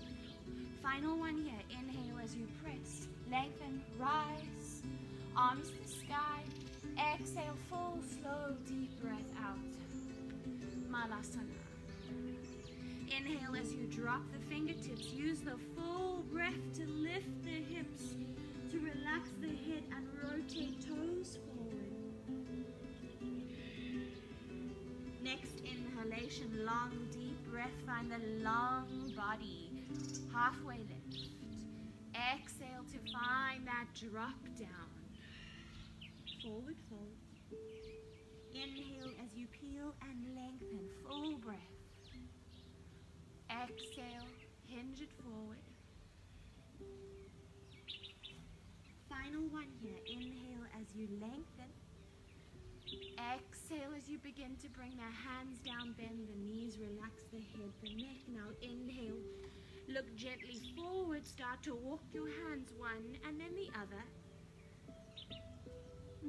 Final 0.82 1.18
one 1.18 1.38
here. 1.38 1.62
Inhale 1.70 2.20
as 2.24 2.36
you 2.36 2.48
press, 2.64 3.08
lengthen, 3.32 3.82
rise, 4.00 4.82
arms 5.36 5.70
to 5.70 5.88
sky. 5.88 6.42
Exhale, 7.14 7.58
full, 7.70 8.00
slow, 8.22 8.56
deep 8.68 9.00
breath 9.02 9.32
out. 9.44 9.79
Malasana. 10.90 11.54
Inhale 13.16 13.56
as 13.62 13.74
you 13.74 13.86
drop 13.86 14.22
the 14.32 14.40
fingertips. 14.54 15.14
Use 15.14 15.40
the 15.42 15.58
full 15.76 16.24
breath 16.32 16.60
to 16.76 16.86
lift 16.88 17.44
the 17.44 17.50
hips, 17.50 18.16
to 18.72 18.80
relax 18.80 19.30
the 19.40 19.48
head 19.48 19.84
and 19.96 20.08
rotate 20.24 20.82
toes 20.82 21.38
forward. 21.46 21.92
Next 25.24 25.62
inhalation, 25.64 26.66
long 26.66 26.92
deep 27.12 27.38
breath. 27.52 27.70
Find 27.86 28.12
the 28.12 28.44
long 28.44 29.14
body. 29.16 29.70
Halfway 30.34 30.78
lift. 30.78 31.30
Exhale 32.16 32.86
to 32.92 33.12
find 33.12 33.66
that 33.68 33.86
drop 33.94 34.42
down. 34.58 34.90
Forward 36.42 36.78
fold. 36.90 37.60
Inhale 38.54 39.12
as 39.24 39.36
you 39.36 39.48
peel 39.48 39.94
and 40.02 40.36
lengthen. 40.36 40.90
Full 41.08 41.38
breath. 41.38 41.58
Exhale, 43.50 44.28
hinge 44.68 45.02
it 45.02 45.12
forward. 45.24 45.58
Final 49.10 49.42
one 49.50 49.70
here. 49.82 50.00
Inhale 50.08 50.66
as 50.80 50.96
you 50.96 51.08
lengthen. 51.20 51.70
Exhale 53.20 53.94
as 53.96 54.10
you 54.10 54.18
begin 54.18 54.56
to 54.62 54.70
bring 54.70 54.92
the 54.98 55.04
hands 55.04 55.60
down, 55.60 55.94
bend 55.94 56.28
the 56.28 56.40
knees, 56.42 56.78
relax 56.80 57.24
the 57.32 57.38
head, 57.38 57.72
the 57.84 57.90
neck. 57.96 58.18
Now 58.28 58.50
inhale, 58.62 59.22
look 59.88 60.16
gently 60.16 60.60
forward, 60.76 61.28
start 61.28 61.62
to 61.64 61.76
walk 61.76 62.02
your 62.12 62.28
hands 62.28 62.72
one 62.78 63.18
and 63.28 63.40
then 63.40 63.54
the 63.56 63.70
other. 63.80 64.04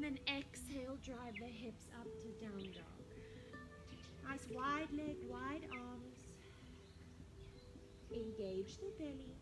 And 0.02 0.16
then 0.16 0.38
exhale, 0.38 0.96
drive 1.04 1.34
the 1.38 1.44
hips 1.44 1.84
up 2.00 2.06
to 2.06 2.28
down 2.42 2.62
dog. 2.72 3.04
Nice 4.26 4.46
wide 4.50 4.90
leg, 4.92 5.16
wide 5.28 5.68
arms. 5.70 6.20
Engage 8.10 8.78
the 8.78 8.90
belly. 8.98 9.36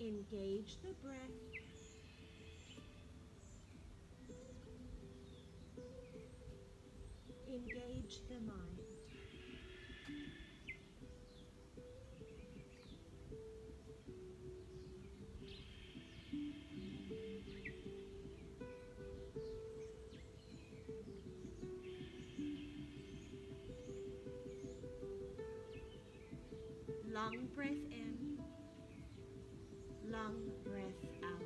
Engage 0.00 0.78
the 0.80 0.94
breath. 1.02 1.20
Engage 7.46 7.95
Long 27.26 27.48
breath 27.56 27.70
in, 27.90 28.38
long 30.08 30.36
breath 30.62 30.84
out. 31.24 31.42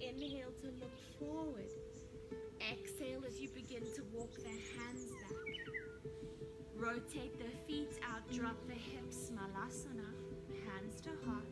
Inhale 0.00 0.50
to 0.60 0.66
look 0.80 0.90
forward. 1.20 1.70
Exhale 2.60 3.22
as 3.24 3.38
you 3.38 3.48
begin 3.50 3.82
to 3.94 4.02
walk 4.12 4.34
the 4.34 4.48
hands 4.48 5.12
back. 5.12 5.36
Rotate 6.74 7.38
the 7.38 7.56
feet 7.68 8.00
out, 8.12 8.28
drop 8.32 8.56
the 8.66 8.74
hips, 8.74 9.30
Malasana, 9.30 10.10
hands 10.66 11.00
to 11.02 11.10
heart. 11.24 11.51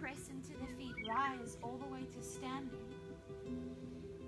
Press 0.00 0.30
into 0.30 0.52
the 0.58 0.66
feet, 0.78 0.94
rise 1.06 1.58
all 1.62 1.76
the 1.76 1.92
way 1.92 2.00
to 2.00 2.22
standing. 2.22 2.80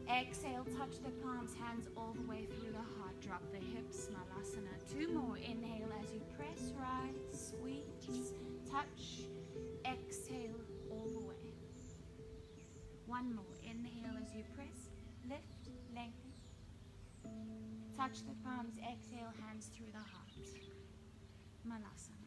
Exhale, 0.06 0.66
touch 0.76 0.98
the 1.02 1.10
palms, 1.24 1.54
hands 1.54 1.88
all 1.96 2.14
the 2.14 2.28
way 2.28 2.44
through 2.44 2.72
the 2.72 3.00
heart. 3.00 3.18
Drop 3.22 3.40
the 3.52 3.58
hips, 3.58 4.08
Malasana. 4.12 4.74
Two 4.92 5.08
more. 5.14 5.38
Inhale 5.38 5.88
as 6.02 6.12
you 6.12 6.20
press, 6.36 6.72
rise, 6.78 7.16
squeeze, 7.32 8.34
touch. 8.70 9.24
Exhale 9.86 10.60
all 10.90 11.08
the 11.08 11.26
way. 11.26 11.54
One 13.06 13.34
more. 13.34 13.44
Inhale 13.64 14.18
as 14.22 14.34
you 14.34 14.44
press, 14.54 14.90
lift, 15.26 15.70
lengthen. 15.94 16.32
Touch 17.96 18.18
the 18.26 18.34
palms, 18.44 18.74
exhale, 18.78 19.32
hands 19.46 19.70
through 19.74 19.92
the 19.92 19.98
heart. 19.98 20.28
Malasana. 21.66 22.21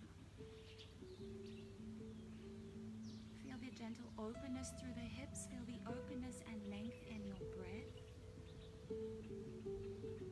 Gentle 3.76 4.08
openness 4.18 4.72
through 4.80 4.94
the 4.96 5.02
hips. 5.02 5.48
Feel 5.52 5.60
the 5.68 5.80
openness 5.90 6.38
and 6.50 6.62
length 6.70 6.96
in 7.10 7.26
your 7.26 7.36
breath. 7.58 8.00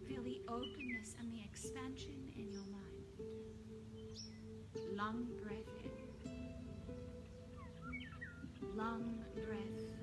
Feel 0.08 0.24
the 0.24 0.42
openness 0.48 1.16
and 1.20 1.34
the 1.34 1.44
expansion 1.44 2.32
in 2.38 2.50
your 2.50 2.64
mind. 2.72 3.04
Long 4.96 5.28
breath 5.44 5.76
in. 5.84 5.92
Long 8.76 9.24
breath 9.36 10.03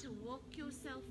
To 0.00 0.12
walk 0.12 0.56
yourself 0.56 1.04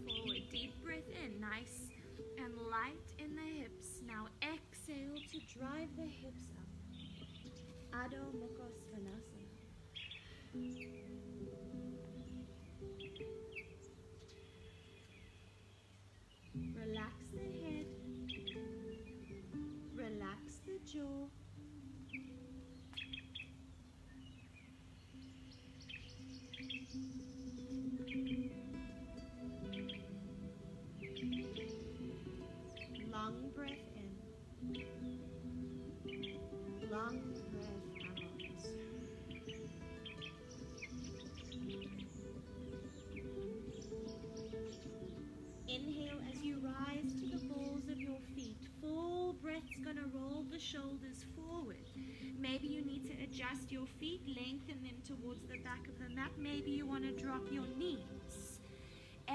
your 53.81 53.87
feet, 53.99 54.21
lengthen 54.27 54.77
them 54.83 55.01
towards 55.03 55.41
the 55.41 55.57
back 55.63 55.87
of 55.87 55.97
the 55.97 56.13
mat. 56.15 56.29
Maybe 56.37 56.69
you 56.69 56.85
want 56.85 57.03
to 57.03 57.23
drop 57.23 57.41
your 57.51 57.65
knees. 57.79 58.59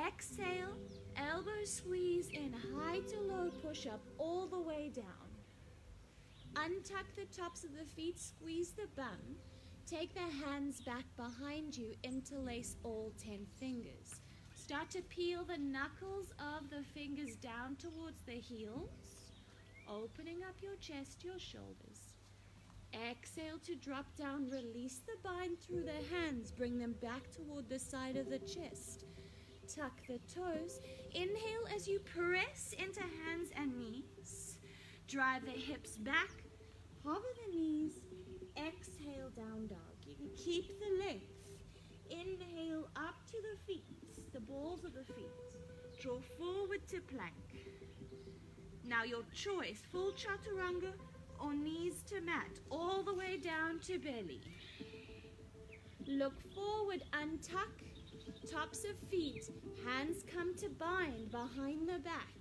Exhale, 0.06 0.76
elbow 1.16 1.64
squeeze 1.64 2.28
in, 2.28 2.54
high 2.74 3.00
to 3.00 3.20
low 3.20 3.50
push 3.60 3.86
up 3.86 4.00
all 4.18 4.46
the 4.46 4.60
way 4.60 4.92
down. 4.94 5.04
Untuck 6.54 7.06
the 7.16 7.24
tops 7.36 7.64
of 7.64 7.70
the 7.72 7.84
feet, 7.96 8.20
squeeze 8.20 8.70
the 8.70 8.86
bum. 8.94 9.36
Take 9.84 10.14
the 10.14 10.46
hands 10.46 10.80
back 10.80 11.04
behind 11.16 11.76
you, 11.76 11.94
interlace 12.04 12.76
all 12.84 13.12
10 13.20 13.46
fingers. 13.58 14.20
Start 14.54 14.90
to 14.90 15.02
peel 15.02 15.42
the 15.44 15.58
knuckles 15.58 16.30
of 16.38 16.70
the 16.70 16.84
fingers 16.94 17.34
down 17.36 17.76
towards 17.76 18.20
the 18.26 18.32
heels, 18.32 19.32
opening 19.88 20.38
up 20.48 20.54
your 20.62 20.76
chest, 20.76 21.24
your 21.24 21.38
shoulders. 21.38 21.95
Exhale 23.04 23.58
to 23.64 23.74
drop 23.74 24.06
down, 24.16 24.48
release 24.48 25.00
the 25.06 25.16
bind 25.22 25.60
through 25.60 25.84
the 25.84 26.14
hands, 26.14 26.50
bring 26.50 26.78
them 26.78 26.94
back 27.02 27.30
toward 27.30 27.68
the 27.68 27.78
side 27.78 28.16
of 28.16 28.30
the 28.30 28.38
chest. 28.38 29.04
Tuck 29.68 29.92
the 30.06 30.18
toes. 30.32 30.80
Inhale 31.12 31.66
as 31.74 31.86
you 31.86 31.98
press 31.98 32.74
into 32.78 33.00
hands 33.00 33.50
and 33.56 33.76
knees. 33.76 34.58
Drive 35.08 35.44
the 35.44 35.50
hips 35.50 35.98
back, 35.98 36.30
hover 37.04 37.26
the 37.44 37.56
knees. 37.56 37.92
Exhale, 38.56 39.30
down 39.36 39.66
dog. 39.66 39.78
You 40.06 40.14
can 40.14 40.30
keep 40.34 40.78
the 40.78 41.04
length. 41.04 41.26
Inhale 42.08 42.88
up 42.96 43.26
to 43.26 43.36
the 43.42 43.58
feet, 43.66 44.32
the 44.32 44.40
balls 44.40 44.84
of 44.84 44.94
the 44.94 45.04
feet. 45.04 45.30
Draw 46.00 46.20
forward 46.38 46.86
to 46.88 47.00
plank. 47.00 47.34
Now 48.84 49.02
your 49.02 49.24
choice, 49.34 49.82
full 49.90 50.12
chaturanga 50.12 50.92
or 51.40 51.54
knees 51.54 52.02
to 52.08 52.20
mat, 52.20 52.58
all 52.70 53.02
the 53.02 53.14
way 53.14 53.36
down 53.36 53.80
to 53.80 53.98
belly. 53.98 54.40
Look 56.06 56.34
forward, 56.54 57.02
untuck, 57.12 58.50
tops 58.50 58.84
of 58.84 58.96
feet, 59.08 59.50
hands 59.84 60.22
come 60.32 60.54
to 60.56 60.68
bind 60.68 61.30
behind 61.30 61.88
the 61.88 61.98
back. 61.98 62.36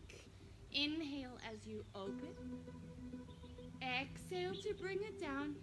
Inhale 0.71 1.37
as 1.51 1.65
you 1.65 1.83
open. 1.95 2.35
Exhale 3.81 4.53
to 4.55 4.73
bring 4.73 5.01
it 5.01 5.19
down. 5.19 5.55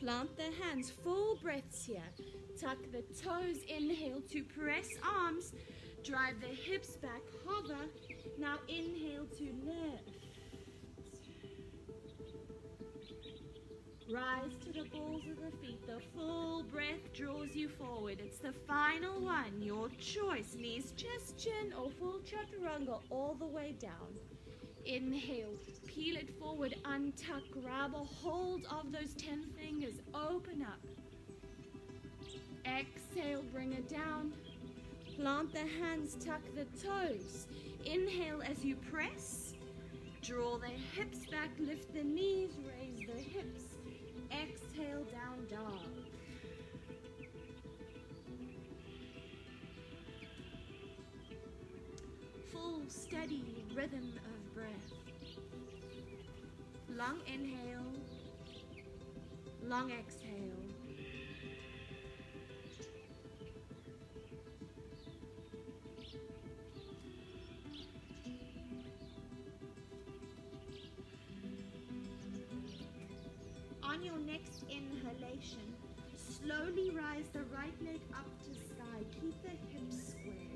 Plant 0.00 0.36
the 0.36 0.50
hands, 0.64 0.90
full 0.90 1.36
breaths 1.42 1.84
here. 1.84 2.02
Tuck 2.58 2.78
the 2.90 3.02
toes, 3.22 3.58
inhale 3.68 4.22
to 4.30 4.42
press 4.42 4.88
arms. 5.04 5.52
Drive 6.02 6.40
the 6.40 6.46
hips 6.46 6.96
back, 6.96 7.20
hover. 7.46 7.84
Now 8.38 8.56
inhale 8.66 9.26
to 9.36 9.52
lift. 9.64 10.19
Rise 14.12 14.56
to 14.64 14.72
the 14.72 14.88
balls 14.88 15.22
of 15.30 15.36
the 15.36 15.56
feet. 15.58 15.86
The 15.86 16.00
full 16.16 16.64
breath 16.64 17.12
draws 17.14 17.54
you 17.54 17.68
forward. 17.68 18.18
It's 18.18 18.38
the 18.38 18.52
final 18.66 19.20
one. 19.20 19.60
Your 19.60 19.88
choice. 19.98 20.56
Knees, 20.56 20.92
chest, 20.96 21.38
chin, 21.38 21.72
or 21.78 21.90
full 21.90 22.20
chaturanga 22.20 22.98
all 23.10 23.36
the 23.38 23.46
way 23.46 23.76
down. 23.78 24.18
Inhale, 24.84 25.54
peel 25.86 26.16
it 26.16 26.30
forward, 26.40 26.74
untuck, 26.84 27.42
grab 27.62 27.94
a 27.94 27.98
hold 27.98 28.64
of 28.70 28.90
those 28.90 29.14
10 29.14 29.44
fingers, 29.56 30.00
open 30.14 30.62
up. 30.62 30.80
Exhale, 32.66 33.44
bring 33.52 33.74
it 33.74 33.88
down. 33.88 34.32
Plant 35.16 35.52
the 35.52 35.66
hands, 35.80 36.16
tuck 36.24 36.40
the 36.56 36.64
toes. 36.82 37.46
Inhale 37.84 38.42
as 38.42 38.64
you 38.64 38.74
press. 38.90 39.54
Draw 40.22 40.58
the 40.58 40.66
hips 40.66 41.26
back, 41.30 41.50
lift 41.58 41.92
the 41.94 42.02
knees, 42.02 42.50
raise. 42.66 42.79
Full, 52.52 52.82
steady 52.86 53.64
rhythm 53.74 54.12
of 54.26 54.54
breath. 54.54 54.68
Long 56.96 57.20
inhale, 57.26 57.82
long 59.64 59.90
exhale. 59.90 60.19
Slowly 76.16 76.90
rise 76.90 77.28
the 77.32 77.44
right 77.54 77.74
leg 77.84 78.00
up 78.14 78.26
to 78.44 78.54
sky. 78.54 79.04
Keep 79.20 79.42
the 79.42 79.50
hips 79.72 80.10
square. 80.10 80.50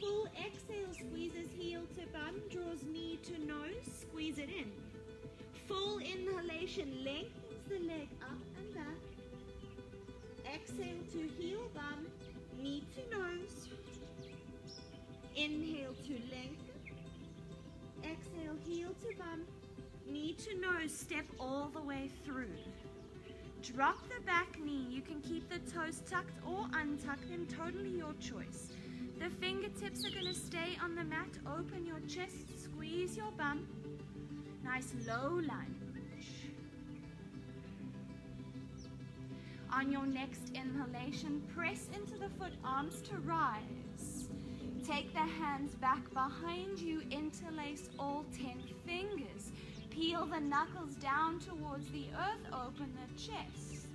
Full 0.00 0.26
exhale 0.46 0.94
squeezes 0.94 1.50
heel 1.58 1.82
to 1.94 2.06
bum, 2.12 2.40
draws 2.50 2.82
knee 2.90 3.18
to 3.24 3.46
nose, 3.46 3.84
squeeze 4.00 4.38
it 4.38 4.48
in. 4.48 4.72
Full 5.68 5.98
inhalation 5.98 7.04
lengthens 7.04 7.68
the 7.68 7.78
leg 7.80 8.08
up 8.22 8.38
and 8.56 8.74
back. 8.74 10.54
Exhale 10.54 11.04
to 11.12 11.28
heel 11.38 11.68
bum, 11.74 12.06
knee 12.58 12.82
to 12.94 13.18
nose. 13.18 13.68
Inhale 15.36 15.94
to 16.06 16.12
lengthen. 16.12 16.70
Exhale, 18.02 18.56
heel 18.66 18.94
to 19.02 19.16
bum, 19.18 19.42
knee 20.06 20.34
to 20.44 20.58
nose, 20.58 20.96
step 20.96 21.26
all 21.38 21.70
the 21.72 21.82
way 21.82 22.10
through. 22.24 22.56
Drop 23.74 23.98
the 24.08 24.20
back 24.24 24.58
knee. 24.64 24.86
You 24.90 25.00
can 25.00 25.20
keep 25.20 25.48
the 25.48 25.58
toes 25.70 26.02
tucked 26.10 26.38
or 26.46 26.66
untuck 26.72 27.20
them, 27.30 27.46
totally 27.46 27.90
your 27.90 28.14
choice. 28.14 28.72
The 29.18 29.30
fingertips 29.30 30.04
are 30.04 30.10
going 30.10 30.26
to 30.26 30.34
stay 30.34 30.76
on 30.82 30.94
the 30.96 31.04
mat. 31.04 31.28
Open 31.46 31.86
your 31.86 32.00
chest, 32.08 32.62
squeeze 32.62 33.16
your 33.16 33.30
bum. 33.32 33.66
Nice 34.64 34.92
low 35.06 35.34
lunge. 35.34 35.80
On 39.72 39.92
your 39.92 40.04
next 40.04 40.50
inhalation, 40.54 41.42
press 41.54 41.88
into 41.94 42.14
the 42.18 42.28
foot, 42.38 42.52
arms 42.64 43.00
to 43.02 43.16
rise. 43.18 44.28
Take 44.84 45.12
the 45.12 45.20
hands 45.20 45.76
back 45.76 46.12
behind 46.12 46.80
you, 46.80 47.02
interlace 47.10 47.88
all 47.98 48.24
10 48.36 48.62
fingers. 48.84 49.52
Peel 50.00 50.24
the 50.24 50.40
knuckles 50.40 50.94
down 50.94 51.38
towards 51.40 51.86
the 51.90 52.06
earth, 52.16 52.54
open 52.54 52.90
the 52.96 53.20
chest. 53.20 53.86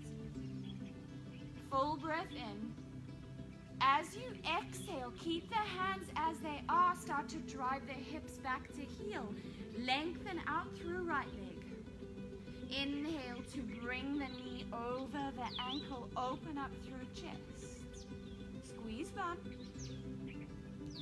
Full 1.72 1.96
breath 1.96 2.32
in. 2.32 2.72
As 3.82 4.16
you 4.16 4.32
exhale, 4.46 5.12
keep 5.20 5.50
the 5.50 5.56
hands 5.56 6.08
as 6.16 6.38
they 6.44 6.62
are. 6.70 6.96
Start 6.96 7.28
to 7.30 7.38
drive 7.38 7.88
the 7.88 7.94
hips 7.94 8.34
back 8.38 8.72
to 8.74 8.82
heel. 8.82 9.34
Lengthen 9.84 10.40
out 10.48 10.68
through 10.78 11.06
right 11.06 11.26
leg. 11.26 11.66
Inhale 12.70 13.42
to 13.54 13.62
bring 13.82 14.20
the 14.20 14.28
knee 14.28 14.68
over 14.72 15.32
the 15.36 15.64
ankle, 15.68 16.08
open 16.16 16.60
up 16.60 16.70
through 16.86 17.08
chest. 17.16 18.06
Squeeze 18.64 19.10
bum. 19.10 19.40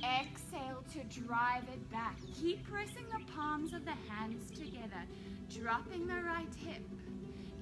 Exhale 0.04 0.84
to 0.92 1.20
drive 1.20 1.62
it 1.72 1.90
back. 1.90 2.18
Keep 2.38 2.68
pressing 2.70 3.06
the 3.10 3.32
palms 3.32 3.72
of 3.72 3.84
the 3.86 3.94
hands 4.08 4.50
together, 4.50 5.02
dropping 5.48 6.06
the 6.06 6.22
right 6.22 6.54
hip. 6.54 6.82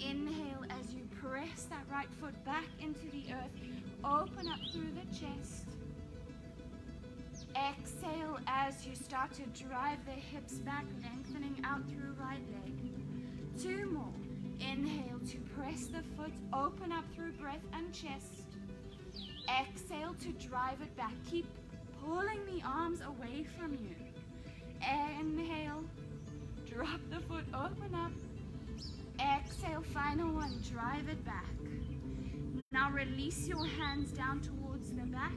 Inhale 0.00 0.64
as 0.70 0.92
you 0.92 1.06
press 1.20 1.66
that 1.70 1.84
right 1.90 2.12
foot 2.20 2.44
back 2.44 2.66
into 2.80 3.06
the 3.12 3.32
earth. 3.32 3.52
Open 4.04 4.48
up 4.48 4.58
through 4.72 4.90
the 4.90 5.06
chest. 5.16 5.66
Exhale 7.54 8.38
as 8.48 8.84
you 8.86 8.96
start 8.96 9.32
to 9.34 9.42
drive 9.64 9.98
the 10.04 10.10
hips 10.10 10.54
back, 10.54 10.84
lengthening 11.02 11.60
out 11.64 11.86
through 11.88 12.14
right 12.18 12.42
leg. 12.64 12.74
Two 13.62 13.86
more. 13.86 14.12
Inhale 14.58 15.20
to 15.28 15.38
press 15.56 15.86
the 15.86 16.02
foot, 16.16 16.32
open 16.52 16.90
up 16.90 17.04
through 17.14 17.32
breath 17.32 17.64
and 17.72 17.92
chest. 17.92 18.46
Exhale 19.48 20.14
to 20.20 20.32
drive 20.44 20.80
it 20.80 20.96
back. 20.96 21.12
Keep 21.30 21.46
pulling 22.04 22.44
the 22.46 22.62
arms 22.66 23.00
away 23.00 23.46
from 23.58 23.72
you. 23.72 23.94
Inhale, 25.20 25.84
drop 26.68 27.00
the 27.10 27.20
foot, 27.20 27.44
open 27.54 27.94
up. 27.94 28.12
Exhale, 29.20 29.82
final 29.82 30.32
one, 30.32 30.58
drive 30.72 31.08
it 31.08 31.24
back. 31.24 31.46
Now 32.72 32.90
release 32.90 33.46
your 33.46 33.64
hands 33.66 34.10
down 34.10 34.40
towards 34.40 34.90
the 34.90 35.02
back. 35.02 35.32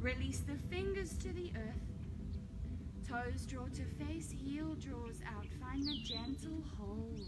Release 0.00 0.40
the 0.40 0.56
fingers 0.68 1.14
to 1.18 1.32
the 1.32 1.52
earth. 1.56 1.80
Toes 3.08 3.46
draw 3.46 3.66
to 3.66 4.04
face, 4.04 4.30
heel 4.30 4.74
draws 4.74 5.20
out. 5.34 5.46
Find 5.60 5.82
a 5.88 5.96
gentle 6.04 6.62
hold. 6.76 7.20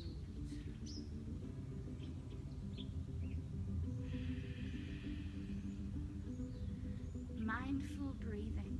Mindful 7.49 8.13
breathing. 8.21 8.77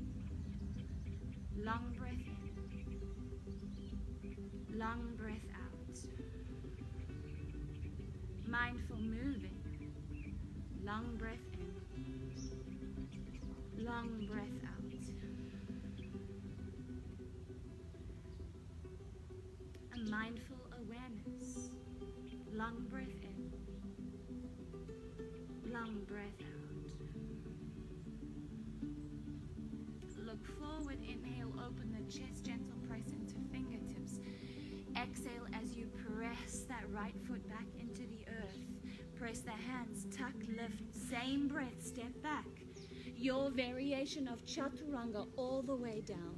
Long 1.57 1.95
breath 1.99 2.13
in. 2.13 2.53
Long 4.79 5.17
breath 5.17 5.49
out. 5.55 5.99
mindful 8.47 8.99
moving. 8.99 9.57
Long 10.85 11.17
breath 11.17 11.39
in. 11.55 11.73
Long 13.87 14.27
breath 14.31 14.63
out. 14.67 14.93
A 19.95 20.11
mindful 20.11 20.61
awareness. 20.83 21.71
Long 22.53 22.87
breath 22.91 23.23
in. 23.23 23.51
Long 25.73 26.05
breath 26.07 26.43
out. 26.43 26.78
Forward, 30.59 30.99
inhale, 31.03 31.53
open 31.59 31.93
the 31.93 32.13
chest, 32.13 32.45
gentle 32.45 32.77
press 32.89 33.07
into 33.13 33.35
fingertips. 33.53 34.21
Exhale 34.97 35.47
as 35.63 35.77
you 35.77 35.87
press 36.17 36.65
that 36.69 36.85
right 36.93 37.15
foot 37.27 37.47
back 37.49 37.67
into 37.79 38.03
the 38.03 38.25
earth. 38.29 38.59
Press 39.19 39.41
the 39.41 39.51
hands, 39.51 40.07
tuck, 40.17 40.35
lift, 40.57 40.95
same 41.11 41.49
breath, 41.49 41.81
step 41.81 42.23
back. 42.23 42.47
Your 43.17 43.51
variation 43.51 44.29
of 44.29 44.45
chaturanga 44.45 45.27
all 45.37 45.63
the 45.63 45.75
way 45.75 46.03
down. 46.07 46.37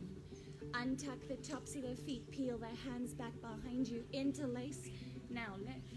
Untuck 0.72 1.28
the 1.28 1.36
tops 1.36 1.74
of 1.74 1.82
the 1.82 1.94
feet, 1.94 2.30
peel 2.30 2.56
the 2.58 2.90
hands 2.90 3.12
back 3.12 3.32
behind 3.40 3.88
you, 3.88 4.04
interlace. 4.12 4.88
Now 5.28 5.56
lift. 5.58 5.94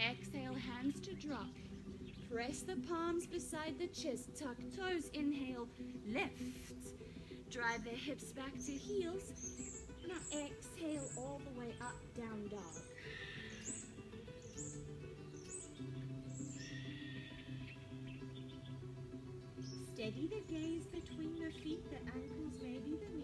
Exhale, 0.00 0.54
hands 0.54 1.00
to 1.00 1.14
drop. 1.14 1.46
Press 2.32 2.60
the 2.60 2.76
palms 2.88 3.26
beside 3.26 3.78
the 3.78 3.86
chest, 3.86 4.36
tuck 4.38 4.56
toes, 4.76 5.10
inhale, 5.14 5.68
lift. 6.08 6.32
Drive 7.50 7.84
the 7.84 7.90
hips 7.90 8.32
back 8.32 8.52
to 8.52 8.72
heels. 8.72 9.32
Now 10.06 10.16
exhale 10.32 11.08
all 11.16 11.40
the 11.44 11.60
way 11.60 11.74
up, 11.80 11.94
down 12.16 12.48
dog. 12.50 12.60
Steady 19.94 20.28
the 20.28 20.52
gaze 20.52 20.86
between 20.86 21.36
the 21.38 21.50
feet, 21.62 21.82
the 21.90 21.96
ankles, 21.96 22.54
maybe 22.60 22.98
the 23.00 23.15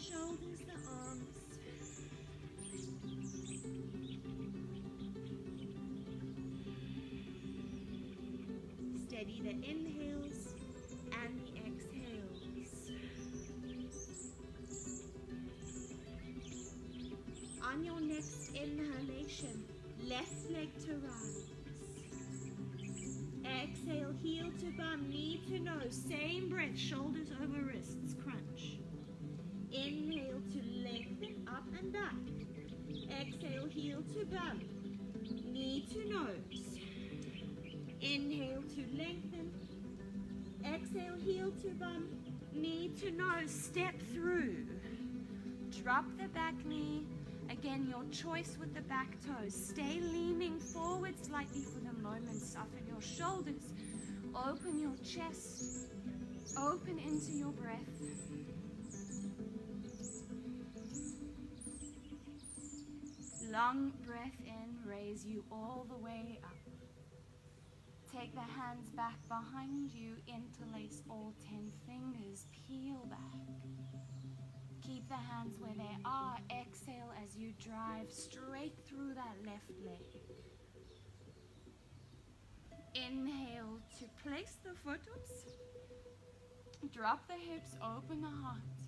shoulders, 0.00 0.60
the 0.66 0.72
arms. 0.88 1.28
Steady 9.08 9.40
the 9.42 9.50
inhales 9.50 10.54
and 11.12 11.40
the 11.40 11.50
exhales. 11.66 12.40
On 17.62 17.84
your 17.84 18.00
next 18.00 18.50
inhalation, 18.54 19.64
left 20.08 20.50
leg 20.50 20.68
to 20.86 20.94
rise. 20.94 21.44
Exhale, 23.44 24.14
heel 24.22 24.50
to 24.60 24.70
bum, 24.78 25.08
knee 25.10 25.40
to 25.48 25.58
nose. 25.58 26.02
Same 26.08 26.48
breath, 26.48 26.76
shoulders 26.78 27.28
over 27.42 27.60
wrists, 27.62 28.14
up 31.60 31.78
and 31.78 31.92
back. 31.92 32.14
Exhale, 33.20 33.66
heel 33.66 34.02
to 34.14 34.24
bum, 34.26 34.60
knee 35.44 35.86
to 35.92 36.08
nose. 36.08 36.78
Inhale 38.00 38.62
to 38.62 38.96
lengthen. 38.96 39.50
Exhale, 40.64 41.16
heel 41.22 41.50
to 41.62 41.68
bum, 41.70 42.08
knee 42.54 42.90
to 43.00 43.10
nose. 43.10 43.50
Step 43.50 43.94
through. 44.12 44.66
Drop 45.82 46.04
the 46.18 46.28
back 46.28 46.54
knee. 46.64 47.06
Again, 47.50 47.86
your 47.90 48.04
choice 48.10 48.56
with 48.58 48.74
the 48.74 48.82
back 48.82 49.16
toes. 49.26 49.54
Stay 49.54 50.00
leaning 50.00 50.58
forward 50.58 51.14
slightly 51.22 51.62
for 51.62 51.80
the 51.80 51.92
moment. 52.00 52.40
Soften 52.40 52.86
your 52.88 53.02
shoulders. 53.02 53.74
Open 54.34 54.80
your 54.80 54.96
chest. 55.04 55.88
Open 56.56 56.98
into 56.98 57.32
your 57.32 57.52
breath. 57.52 58.39
Long 63.50 63.92
breath 64.06 64.38
in, 64.46 64.78
raise 64.88 65.24
you 65.24 65.44
all 65.50 65.84
the 65.88 65.96
way 65.96 66.38
up. 66.44 66.56
Take 68.12 68.32
the 68.32 68.40
hands 68.40 68.90
back 68.90 69.16
behind 69.28 69.90
you, 69.90 70.14
interlace 70.28 71.02
all 71.10 71.34
ten 71.44 71.72
fingers, 71.84 72.46
peel 72.52 73.04
back. 73.10 73.40
Keep 74.86 75.08
the 75.08 75.16
hands 75.16 75.56
where 75.58 75.74
they 75.76 75.96
are. 76.04 76.36
Exhale 76.50 77.12
as 77.24 77.36
you 77.36 77.52
drive 77.58 78.12
straight 78.12 78.74
through 78.86 79.14
that 79.14 79.36
left 79.44 79.72
leg. 79.84 80.20
Inhale 82.94 83.80
to 83.98 84.04
place 84.22 84.58
the 84.62 84.74
foot 84.74 85.00
ups. 85.12 85.32
Drop 86.92 87.26
the 87.26 87.34
hips, 87.34 87.74
open 87.82 88.20
the 88.20 88.28
heart. 88.28 88.79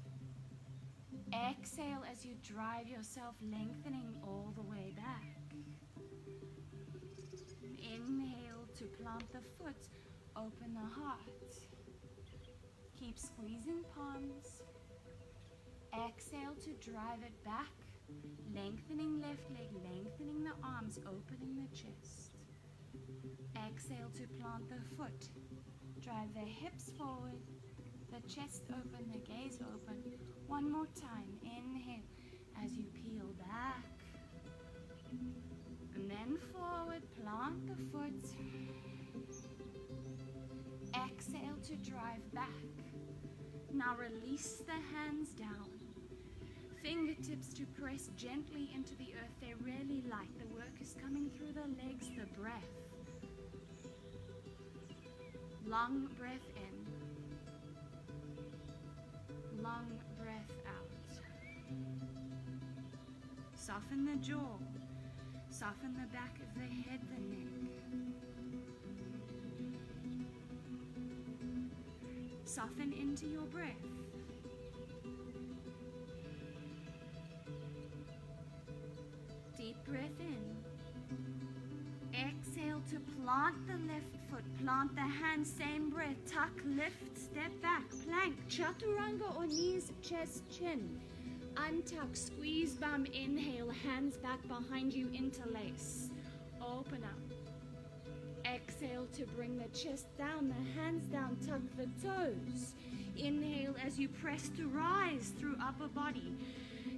Exhale 1.33 2.03
as 2.11 2.25
you 2.25 2.35
drive 2.43 2.89
yourself 2.89 3.35
lengthening 3.43 4.15
all 4.23 4.53
the 4.55 4.63
way 4.63 4.95
back. 4.97 5.25
Inhale 7.79 8.67
to 8.79 8.85
plant 8.85 9.31
the 9.33 9.41
foot, 9.59 9.89
open 10.37 10.75
the 10.75 11.01
heart. 11.01 11.19
Keep 12.99 13.19
squeezing 13.19 13.85
palms. 13.95 14.63
Exhale 16.07 16.55
to 16.65 16.73
drive 16.91 17.23
it 17.23 17.45
back, 17.45 17.73
lengthening 18.55 19.21
left 19.21 19.51
leg, 19.51 19.69
lengthening 19.85 20.45
the 20.45 20.55
arms, 20.67 20.99
opening 21.07 21.57
the 21.57 21.77
chest. 21.77 22.33
Exhale 23.67 24.11
to 24.15 24.27
plant 24.41 24.69
the 24.69 24.97
foot. 24.97 25.29
Drive 26.01 26.33
the 26.35 26.41
hips 26.41 26.91
forward, 26.99 27.43
the 28.13 28.21
chest 28.29 28.65
open, 28.69 29.11
the 29.11 29.19
gaze 29.19 29.59
open. 29.75 30.03
One 30.47 30.71
more 30.71 30.87
time. 31.01 31.33
Inhale 31.43 32.03
as 32.63 32.73
you 32.75 32.85
peel 32.93 33.27
back. 33.39 33.85
And 35.95 36.11
then 36.11 36.39
forward, 36.53 37.03
plant 37.23 37.67
the 37.67 37.77
foot. 37.91 38.25
Exhale 40.95 41.57
to 41.69 41.91
drive 41.91 42.35
back. 42.35 42.49
Now 43.73 43.97
release 43.97 44.63
the 44.67 44.73
hands 44.95 45.31
down. 45.31 45.71
Fingertips 46.83 47.55
to 47.55 47.65
press 47.81 48.11
gently 48.17 48.71
into 48.75 48.95
the 48.97 49.15
earth. 49.15 49.33
They're 49.41 49.57
really 49.65 50.03
light. 50.11 50.29
The 50.39 50.55
work 50.55 50.77
is 50.83 50.95
coming 51.01 51.31
through 51.31 51.53
the 51.55 51.69
legs, 51.83 52.09
the 52.09 52.27
breath. 52.39 52.69
Long 55.67 56.09
breath 56.19 56.47
in. 56.57 56.82
Long 59.63 59.87
breath 60.19 60.51
out. 60.67 60.91
Soften 63.55 64.05
the 64.05 64.17
jaw. 64.17 64.59
Soften 65.51 65.93
the 65.93 66.07
back 66.13 66.37
of 66.41 66.53
the 66.55 66.67
head, 66.67 67.01
the 67.09 67.21
neck. 67.33 67.47
Soften 72.45 72.93
into 72.93 73.27
your 73.27 73.43
breath. 73.43 73.87
Deep 79.57 79.77
breath 79.85 80.21
in. 80.21 80.57
Exhale 82.13 82.83
to 82.91 82.99
plant 83.15 83.67
the 83.69 83.79
left. 83.93 84.22
Plant 84.65 84.95
the 84.95 85.01
hand, 85.01 85.45
same 85.45 85.91
breath. 85.91 86.15
Tuck, 86.31 86.53
lift, 86.65 87.19
step 87.19 87.51
back. 87.61 87.83
Plank, 88.07 88.37
chaturanga 88.49 89.37
or 89.37 89.45
knees, 89.45 89.91
chest, 90.03 90.43
chin. 90.51 91.01
Untuck, 91.55 92.17
squeeze 92.17 92.75
bum, 92.75 93.05
inhale, 93.07 93.71
hands 93.71 94.19
back 94.19 94.39
behind 94.47 94.93
you, 94.93 95.11
interlace. 95.13 96.11
Open 96.61 97.03
up. 97.03 98.47
Exhale 98.47 99.07
to 99.17 99.27
bring 99.35 99.59
the 99.59 99.69
chest 99.77 100.07
down, 100.17 100.49
the 100.49 100.81
hands 100.81 101.07
down, 101.09 101.37
tuck 101.45 101.61
the 101.77 101.89
toes. 102.07 102.75
Inhale 103.17 103.75
as 103.85 103.99
you 103.99 104.09
press 104.09 104.49
to 104.57 104.69
rise 104.69 105.33
through 105.41 105.57
upper 105.61 105.89
body. 105.89 106.37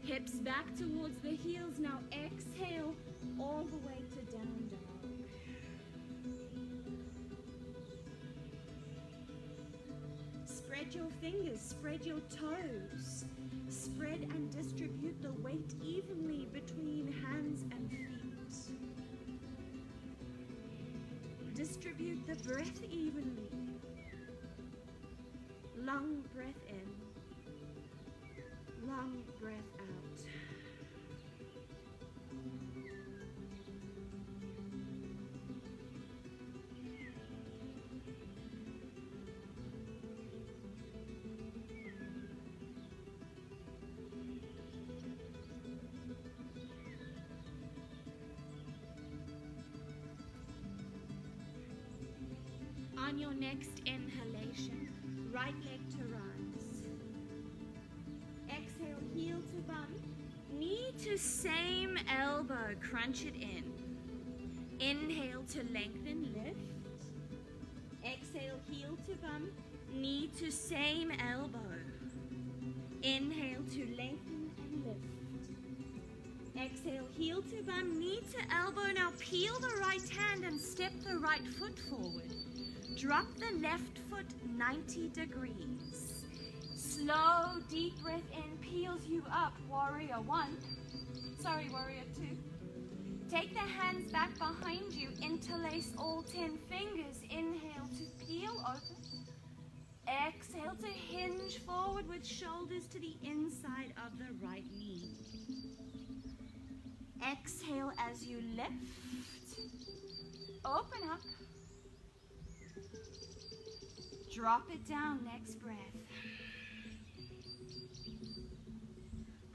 Hips 0.05 0.33
back 0.33 0.67
towards 0.77 1.17
the 1.23 1.31
heels. 1.31 1.79
Now 1.79 2.01
exhale 2.13 2.95
all 3.41 3.65
the 3.71 3.79
way 3.89 3.94
Spread 10.85 10.97
your 10.97 11.11
fingers, 11.23 11.61
spread 11.61 12.05
your 12.05 12.21
toes. 12.39 13.25
Spread 13.71 14.21
and 14.21 14.51
distribute 14.51 15.17
the 15.23 15.33
weight 15.43 15.75
evenly 15.83 16.47
between 16.53 17.11
hands 17.27 17.63
and 17.71 17.91
feet. 17.91 18.77
Distribute 21.55 22.27
the 22.27 22.35
breath 22.47 22.83
evenly. 22.91 23.49
Long 25.79 26.23
breath 26.35 26.63
in. 26.69 26.87
Long 28.87 29.25
breath 29.41 29.74
On 53.15 53.21
your 53.21 53.35
next 53.35 53.81
inhalation, 53.87 54.89
right 55.33 55.55
leg 55.65 55.81
to 55.91 56.05
rise. 56.13 56.83
Exhale, 58.51 58.99
heel 59.15 59.37
to 59.37 59.57
bum. 59.69 59.87
Knee 60.53 60.93
to 61.05 61.17
same 61.17 61.97
elbow, 62.11 62.75
crunch 62.81 63.25
it 63.25 63.37
in. 63.37 63.63
Inhale 64.81 65.45
to 65.53 65.59
lengthen, 65.73 66.35
lift. 66.35 66.59
Exhale, 68.05 68.59
heel 68.69 68.99
to 69.07 69.15
bum. 69.23 69.49
Knee 69.93 70.29
to 70.39 70.51
same 70.51 71.13
elbow. 71.13 71.59
Inhale 73.05 73.63
to 73.75 73.87
lengthen 73.97 74.51
and 74.59 74.85
lift. 74.85 75.15
Exhale, 76.61 77.07
heel 77.17 77.43
to 77.43 77.63
bum, 77.63 77.97
knee 77.97 78.23
to 78.33 78.57
elbow. 78.57 78.93
Now 78.93 79.13
peel 79.21 79.57
the 79.61 79.77
right 79.81 80.09
hand 80.09 80.45
and 80.45 80.61
step 80.61 80.93
the 81.07 81.19
right 81.19 81.47
foot 81.47 81.79
forward. 81.79 82.35
Drop 82.97 83.27
the 83.39 83.59
left 83.61 83.99
foot 84.09 84.27
90 84.57 85.09
degrees. 85.09 86.25
Slow, 86.77 87.61
deep 87.69 88.01
breath 88.03 88.23
in 88.33 88.57
peels 88.59 89.05
you 89.07 89.25
up, 89.33 89.53
warrior 89.69 90.21
one. 90.25 90.57
Sorry, 91.41 91.69
warrior 91.71 92.05
two. 92.17 92.37
Take 93.29 93.53
the 93.53 93.59
hands 93.59 94.13
back 94.13 94.39
behind 94.39 94.93
you, 94.93 95.09
interlace 95.21 95.93
all 95.99 96.23
10 96.23 96.57
fingers. 96.69 97.17
Inhale 97.31 97.89
to 97.99 98.25
peel 98.25 98.65
open. 98.65 99.27
Exhale 100.07 100.77
to 100.81 100.87
hinge 100.87 101.59
forward 101.59 102.09
with 102.09 102.25
shoulders 102.25 102.87
to 102.89 103.01
the 103.01 103.17
inside 103.25 103.93
of 104.07 104.19
the 104.19 104.47
right 104.47 104.65
knee. 104.79 105.11
Exhale 107.29 107.91
as 107.99 108.25
you 108.25 108.41
lift. 108.55 108.73
Open 110.65 111.09
up. 111.11 111.21
Drop 114.35 114.69
it 114.69 114.85
down, 114.89 115.21
next 115.25 115.61
breath. 115.61 115.77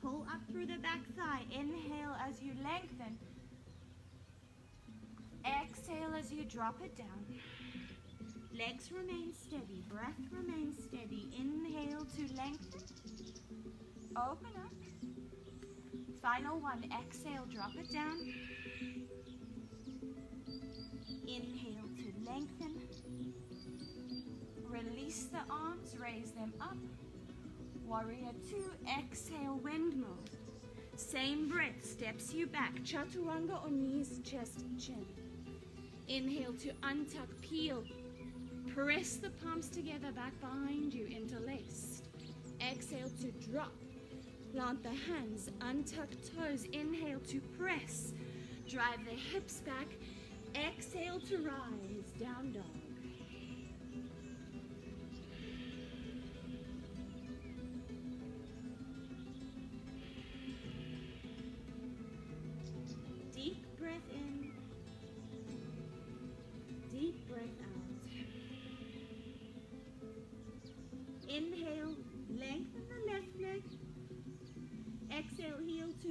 Pull 0.01 0.25
up 0.33 0.39
through 0.49 0.67
the 0.67 0.77
back 0.77 1.01
thigh. 1.17 1.41
Inhale 1.51 2.15
as 2.25 2.41
you 2.41 2.53
lengthen. 2.63 3.19
Exhale 5.45 6.15
as 6.17 6.31
you 6.31 6.45
drop 6.45 6.77
it 6.81 6.95
down. 6.95 7.25
Legs 8.57 8.89
remain 8.93 9.33
steady. 9.33 9.83
Breath 9.89 10.15
remains 10.31 10.81
steady. 10.81 11.27
Inhale 11.37 12.05
to 12.15 12.33
lengthen. 12.37 12.81
Open 14.15 14.53
up. 14.63 14.71
Final 16.21 16.57
one. 16.57 16.85
Exhale, 17.01 17.45
drop 17.51 17.75
it 17.75 17.91
down. 17.91 18.17
Inhale 21.27 21.89
to 21.97 22.13
lengthen. 22.25 22.78
Release 24.87 25.25
the 25.25 25.41
arms, 25.53 25.95
raise 26.01 26.31
them 26.31 26.53
up. 26.61 26.77
Warrior 27.85 28.31
two, 28.49 28.71
exhale, 28.97 29.59
windmill. 29.61 30.19
Same 30.95 31.49
breath, 31.49 31.83
steps 31.83 32.33
you 32.33 32.47
back. 32.47 32.75
Chaturanga 32.83 33.63
or 33.63 33.69
knees, 33.69 34.19
chest, 34.23 34.65
chin. 34.79 35.05
Inhale 36.07 36.53
to 36.53 36.69
untuck, 36.83 37.27
peel. 37.41 37.83
Press 38.73 39.17
the 39.17 39.31
palms 39.31 39.69
together 39.69 40.11
back 40.11 40.39
behind 40.39 40.93
you, 40.93 41.07
interlaced. 41.07 42.05
Exhale 42.61 43.11
to 43.21 43.31
drop. 43.49 43.73
Plant 44.53 44.81
the 44.83 44.89
hands, 44.89 45.49
untuck 45.59 46.09
toes. 46.35 46.65
Inhale 46.71 47.19
to 47.27 47.41
press. 47.59 48.13
Drive 48.67 49.03
the 49.03 49.15
hips 49.15 49.61
back. 49.61 49.87
Exhale 50.55 51.19
to 51.19 51.37
rise, 51.39 52.11
down 52.19 52.53
dog. 52.53 52.78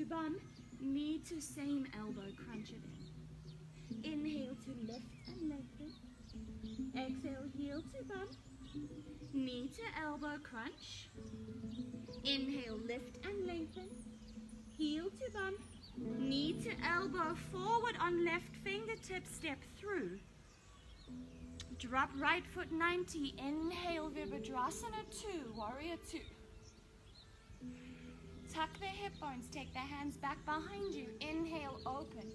Bum, 0.09 0.39
knee 0.81 1.21
to 1.29 1.41
same 1.41 1.87
elbow, 1.99 2.29
crunch 2.45 2.71
it 2.71 2.83
in. 4.05 4.13
Inhale 4.13 4.57
to 4.65 4.71
lift 4.87 5.05
and 5.29 5.51
lengthen. 5.51 5.93
Exhale, 6.97 7.45
heel 7.57 7.83
to 7.95 8.05
bum, 8.05 8.29
knee 9.33 9.71
to 9.77 9.83
elbow, 10.03 10.39
crunch. 10.43 11.09
Inhale, 12.25 12.79
lift 12.87 13.25
and 13.27 13.47
lengthen. 13.47 13.89
Heel 14.77 15.05
to 15.05 15.33
bum, 15.33 15.55
knee 16.19 16.55
to 16.63 16.71
elbow, 16.87 17.35
forward 17.53 17.97
on 18.01 18.25
left 18.25 18.55
fingertip, 18.65 19.27
step 19.27 19.59
through. 19.79 20.19
Drop 21.79 22.11
right 22.19 22.45
foot 22.55 22.73
90. 22.73 23.35
Inhale, 23.39 24.11
Virabhadrasana 24.11 25.05
2, 25.11 25.53
Warrior 25.57 25.97
2. 26.11 26.19
Tuck 28.53 28.71
the 28.81 28.87
hip 28.87 29.13
bones, 29.21 29.47
take 29.53 29.73
the 29.73 29.79
hands 29.79 30.17
back 30.17 30.45
behind 30.45 30.95
you. 30.95 31.07
Inhale, 31.21 31.81
open. 31.87 32.33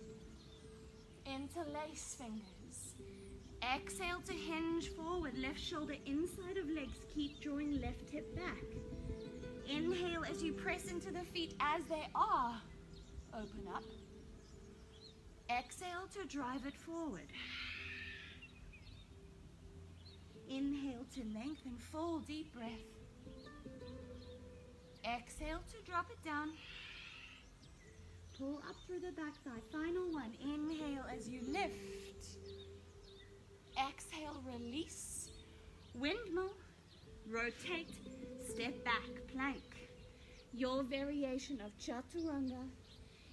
Interlace 1.25 2.15
fingers. 2.19 2.95
Exhale 3.75 4.21
to 4.27 4.33
hinge 4.33 4.89
forward, 4.89 5.37
left 5.37 5.59
shoulder 5.59 5.95
inside 6.05 6.57
of 6.57 6.69
legs. 6.69 6.97
Keep 7.13 7.41
drawing 7.41 7.81
left 7.81 8.09
hip 8.11 8.35
back. 8.35 8.63
Inhale 9.67 10.23
as 10.29 10.43
you 10.43 10.53
press 10.53 10.91
into 10.91 11.11
the 11.11 11.23
feet 11.23 11.55
as 11.59 11.83
they 11.85 12.07
are. 12.13 12.61
Open 13.33 13.67
up. 13.73 13.83
Exhale 15.49 16.07
to 16.13 16.27
drive 16.27 16.65
it 16.65 16.75
forward. 16.75 17.27
Inhale 20.49 21.05
to 21.15 21.21
lengthen, 21.33 21.77
full 21.91 22.19
deep 22.19 22.53
breath. 22.53 22.92
Exhale 25.05 25.59
to 25.69 25.91
drop 25.91 26.09
it 26.09 26.23
down. 26.23 26.51
Pull 28.37 28.57
up 28.69 28.75
through 28.87 28.99
the 28.99 29.11
back 29.11 29.33
thigh. 29.43 29.59
Final 29.71 30.11
one. 30.11 30.33
Inhale 30.41 31.05
as 31.15 31.27
you 31.27 31.41
lift. 31.47 32.37
Exhale, 33.77 34.41
release. 34.45 35.29
Windmill. 35.93 36.53
Rotate. 37.29 37.91
Step 38.47 38.83
back. 38.85 39.09
Plank. 39.33 39.61
Your 40.53 40.83
variation 40.83 41.59
of 41.61 41.77
chaturanga. 41.77 42.63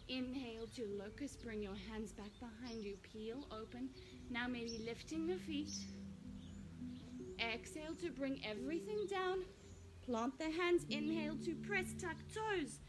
Inhale 0.08 0.66
to 0.74 0.86
locust. 0.98 1.40
Bring 1.44 1.62
your 1.62 1.76
hands 1.88 2.12
back 2.12 2.32
behind 2.40 2.82
you. 2.82 2.96
Peel 3.12 3.46
open. 3.52 3.90
Now 4.28 4.48
maybe 4.48 4.82
lifting 4.84 5.28
the 5.28 5.36
feet. 5.36 5.72
Exhale 7.38 7.94
to 8.02 8.10
bring 8.10 8.40
everything 8.44 9.06
down. 9.08 9.44
Plant 10.10 10.38
the 10.40 10.50
hands. 10.50 10.84
Inhale 10.90 11.36
to 11.44 11.54
press, 11.54 11.94
tuck 11.96 12.16
toes. 12.34 12.80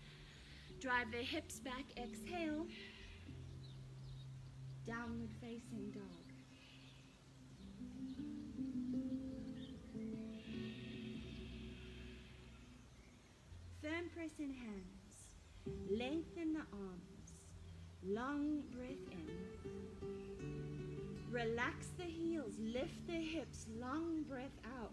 Drive 0.80 1.12
the 1.12 1.20
hips 1.20 1.60
back. 1.60 1.86
Exhale. 1.96 2.66
Downward 4.88 5.30
facing 5.40 5.92
dog. 5.92 6.02
Firm 13.84 14.10
press 14.16 14.32
in 14.40 14.56
hands. 14.56 14.88
Lengthen 15.92 16.54
the 16.54 16.66
arms. 16.74 17.34
Long 18.04 18.64
breath 18.72 19.12
in. 19.12 19.30
Relax 21.30 21.90
the 22.00 22.04
heels. 22.04 22.54
Lift 22.60 23.06
the 23.06 23.14
hips. 23.14 23.68
Long 23.80 24.24
breath 24.28 24.58
out. 24.82 24.91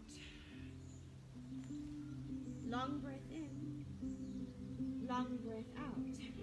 Long 2.70 2.98
breath 3.00 3.30
in. 3.30 3.86
Long 5.08 5.38
breath 5.42 5.64
out. 5.78 6.37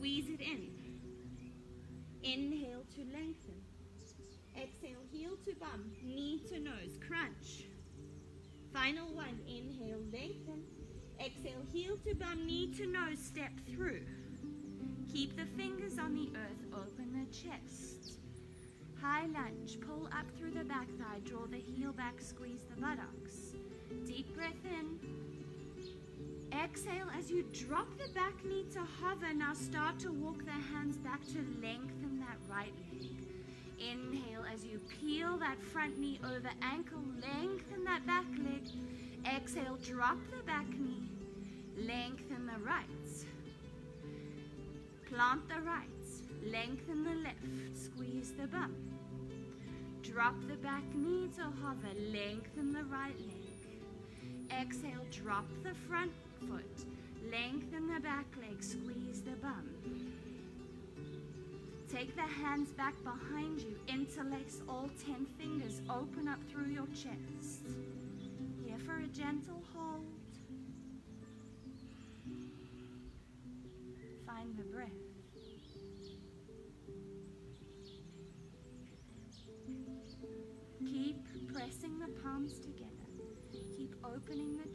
Squeeze 0.00 0.30
it 0.30 0.40
in. 0.40 0.70
Inhale 2.22 2.84
to 2.94 3.00
lengthen. 3.12 3.60
Exhale, 4.56 5.04
heel 5.12 5.36
to 5.44 5.54
bum, 5.56 5.92
knee 6.02 6.40
to 6.48 6.58
nose, 6.58 6.98
crunch. 7.06 7.66
Final 8.72 9.12
one, 9.12 9.38
inhale, 9.46 10.00
lengthen. 10.10 10.62
Exhale, 11.22 11.66
heel 11.70 11.98
to 12.06 12.14
bum, 12.14 12.46
knee 12.46 12.72
to 12.78 12.86
nose, 12.86 13.18
step 13.18 13.52
through. 13.70 14.00
Keep 15.12 15.36
the 15.36 15.44
fingers 15.62 15.98
on 15.98 16.14
the 16.14 16.30
earth, 16.34 16.64
open 16.72 17.12
the 17.12 17.30
chest. 17.36 18.20
High 19.02 19.26
lunge, 19.26 19.78
pull 19.86 20.06
up 20.06 20.30
through 20.38 20.52
the 20.52 20.64
back 20.64 20.88
thigh, 20.98 21.20
draw 21.24 21.46
the 21.46 21.58
heel 21.58 21.92
back, 21.92 22.22
squeeze 22.22 22.62
the 22.74 22.80
buttocks. 22.80 23.54
Deep 24.06 24.34
breath 24.34 24.64
in. 24.64 25.29
Exhale 26.52 27.06
as 27.16 27.30
you 27.30 27.44
drop 27.52 27.86
the 27.96 28.12
back 28.12 28.44
knee 28.44 28.64
to 28.72 28.80
hover. 28.80 29.32
Now 29.32 29.54
start 29.54 29.98
to 30.00 30.12
walk 30.12 30.44
the 30.44 30.50
hands 30.50 30.96
back 30.98 31.24
to 31.28 31.38
lengthen 31.62 32.18
that 32.20 32.38
right 32.50 32.72
leg. 32.92 33.10
Inhale 33.78 34.44
as 34.52 34.64
you 34.64 34.80
peel 35.00 35.38
that 35.38 35.62
front 35.62 35.98
knee 35.98 36.20
over 36.24 36.50
ankle, 36.62 37.02
lengthen 37.22 37.84
that 37.84 38.06
back 38.06 38.26
leg. 38.38 38.68
Exhale, 39.24 39.78
drop 39.84 40.18
the 40.36 40.42
back 40.42 40.68
knee, 40.68 41.08
lengthen 41.76 42.46
the 42.46 42.58
right. 42.64 42.86
Plant 45.08 45.48
the 45.48 45.60
right, 45.62 45.88
lengthen 46.44 47.04
the 47.04 47.14
left, 47.14 47.76
squeeze 47.76 48.32
the 48.32 48.46
bum. 48.48 48.74
Drop 50.02 50.34
the 50.48 50.56
back 50.56 50.84
knee 50.94 51.28
to 51.36 51.42
hover, 51.42 51.94
lengthen 52.12 52.72
the 52.72 52.84
right 52.84 53.18
leg. 53.18 54.60
Exhale, 54.60 55.06
drop 55.10 55.46
the 55.62 55.74
front 55.88 56.12
foot, 56.48 56.84
lengthen 57.30 57.92
the 57.92 58.00
back 58.00 58.26
leg, 58.40 58.62
squeeze 58.62 59.22
the 59.22 59.36
bum. 59.42 59.68
Take 61.92 62.14
the 62.14 62.22
hands 62.22 62.70
back 62.70 62.94
behind 63.02 63.60
you, 63.60 63.76
interlace 63.88 64.60
all 64.68 64.88
10 65.04 65.26
fingers, 65.38 65.82
open 65.90 66.28
up 66.28 66.38
through 66.50 66.66
your 66.72 66.86
chest. 66.88 67.66
Here 68.64 68.78
for 68.86 68.96
a 68.96 69.06
gentle 69.08 69.62
hold. 69.74 70.06
Find 74.26 74.56
the 74.56 74.62
breath. 74.62 74.88
Keep 80.78 81.52
pressing 81.52 81.98
the 81.98 82.08
palms 82.22 82.58
together. 82.60 82.88
Keep 83.76 83.96
opening 84.04 84.56
the. 84.56 84.69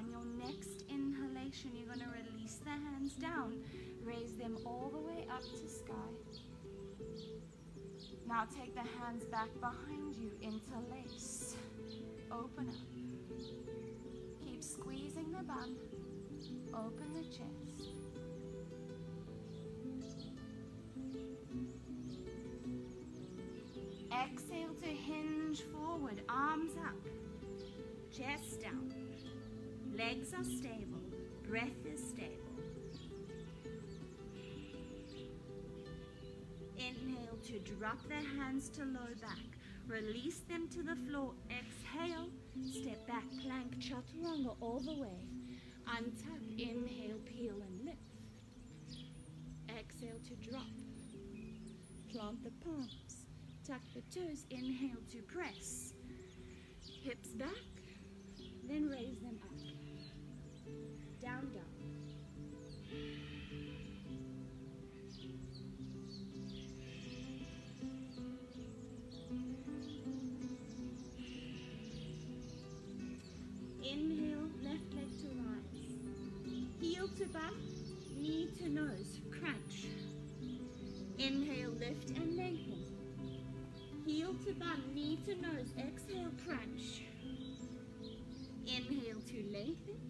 On 0.00 0.08
your 0.08 0.24
next 0.46 0.84
inhalation, 0.88 1.72
you're 1.76 1.86
going 1.86 2.00
to 2.00 2.06
release 2.06 2.58
the 2.64 2.70
hands 2.70 3.12
down. 3.16 3.62
Raise 4.02 4.32
them 4.32 4.56
all 4.64 4.90
the 4.90 4.98
way 4.98 5.26
up 5.30 5.42
to 5.42 5.68
sky. 5.68 5.94
Now 8.26 8.46
take 8.58 8.74
the 8.74 8.80
hands 8.80 9.24
back 9.24 9.48
behind 9.60 10.14
you, 10.16 10.30
interlace. 10.40 11.54
Open 12.32 12.70
up. 12.70 12.76
Keep 14.42 14.64
squeezing 14.64 15.32
the 15.32 15.42
bum. 15.42 15.76
Open 16.72 17.12
the 17.12 17.24
chest. 17.24 17.90
Exhale 24.10 24.74
to 24.82 24.88
hinge 24.88 25.60
forward, 25.60 26.22
arms 26.30 26.72
up, 26.86 26.96
chest 28.10 28.62
down. 28.62 28.99
Legs 30.00 30.32
are 30.32 30.44
stable, 30.44 31.02
breath 31.46 31.84
is 31.84 32.00
stable. 32.00 32.56
Inhale 36.78 37.36
to 37.44 37.58
drop 37.58 37.98
the 38.08 38.14
hands 38.14 38.70
to 38.70 38.84
low 38.86 39.12
back. 39.20 39.58
Release 39.86 40.38
them 40.48 40.68
to 40.68 40.82
the 40.82 40.96
floor. 40.96 41.34
Exhale, 41.50 42.30
step 42.72 43.06
back, 43.06 43.24
plank, 43.42 43.78
chaturanga 43.78 44.56
all 44.62 44.80
the 44.80 44.94
way. 44.94 45.28
Untuck, 45.86 46.48
inhale, 46.58 47.18
peel 47.26 47.56
and 47.60 47.84
lift. 47.84 47.98
Exhale 49.78 50.20
to 50.26 50.50
drop. 50.50 50.62
Plant 52.10 52.42
the 52.42 52.52
palms. 52.64 53.26
Tuck 53.68 53.82
the 53.94 54.00
toes. 54.18 54.46
Inhale 54.48 55.02
to 55.12 55.20
press. 55.24 55.92
Hips 57.02 57.28
back. 57.34 57.50
Then 58.66 58.88
raise 58.88 59.18
them 59.18 59.39
Down. 61.40 61.64
Inhale, 73.82 74.50
left 74.62 74.94
leg 74.94 75.10
to 75.20 75.28
rise. 75.40 75.80
Heel 76.80 77.08
to 77.08 77.24
back, 77.26 77.52
knee 78.18 78.48
to 78.58 78.68
nose, 78.68 79.20
crunch. 79.30 79.86
Inhale, 81.18 81.70
lift 81.70 82.10
and 82.10 82.36
lengthen. 82.36 82.84
Heel 84.06 84.34
to 84.44 84.52
bum, 84.52 84.82
knee 84.94 85.18
to 85.24 85.34
nose, 85.36 85.72
exhale, 85.78 86.30
crunch. 86.44 87.02
Inhale 88.66 89.20
to 89.26 89.44
lengthen. 89.50 90.09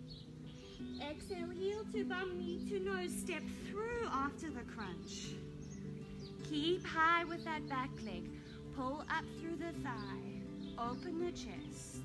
Exhale, 1.00 1.50
heel 1.50 1.84
to 1.92 2.04
bum, 2.04 2.38
knee 2.38 2.60
to 2.68 2.80
nose, 2.80 3.12
step 3.12 3.42
through 3.68 4.06
after 4.12 4.50
the 4.50 4.62
crunch. 4.74 5.34
Keep 6.48 6.84
high 6.86 7.24
with 7.24 7.44
that 7.44 7.68
back 7.68 7.90
leg. 8.04 8.28
Pull 8.76 9.04
up 9.10 9.24
through 9.40 9.56
the 9.56 9.72
thigh. 9.82 10.40
Open 10.78 11.24
the 11.24 11.32
chest. 11.32 11.98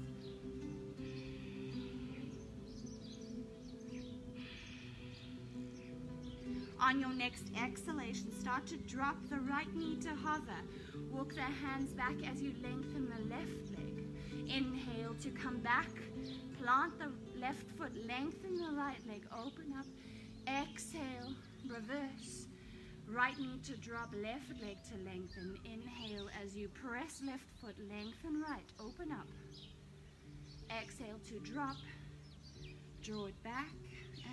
On 6.79 6.99
your 6.99 7.13
next 7.13 7.45
exhalation, 7.59 8.31
start 8.39 8.67
to 8.67 8.77
drop 8.77 9.15
the 9.29 9.39
right 9.39 9.73
knee 9.75 9.97
to 10.01 10.09
hover. 10.09 10.61
Walk 11.09 11.33
the 11.33 11.41
hands 11.41 11.93
back 11.93 12.15
as 12.29 12.41
you 12.41 12.53
lengthen 12.61 13.09
the 13.09 13.29
left 13.33 13.71
leg. 13.75 14.03
Inhale 14.47 15.15
to 15.21 15.29
come 15.29 15.57
back. 15.59 15.89
Plant 16.61 16.99
the 16.99 17.11
left 17.45 17.69
foot, 17.77 17.91
lengthen 18.07 18.57
the 18.57 18.71
right 18.75 18.99
leg, 19.07 19.23
open 19.31 19.71
up. 19.77 19.85
Exhale, 20.47 21.33
reverse. 21.67 22.47
Right 23.07 23.37
knee 23.37 23.59
to 23.65 23.77
drop, 23.77 24.09
left 24.15 24.49
leg 24.63 24.77
to 24.89 24.95
lengthen. 25.05 25.59
Inhale 25.63 26.27
as 26.43 26.55
you 26.55 26.69
press 26.69 27.21
left 27.23 27.45
foot, 27.61 27.75
lengthen 27.77 28.41
right, 28.49 28.65
open 28.79 29.11
up. 29.11 29.27
Exhale 30.71 31.19
to 31.29 31.39
drop. 31.51 31.75
Draw 33.03 33.25
it 33.27 33.43
back 33.43 33.73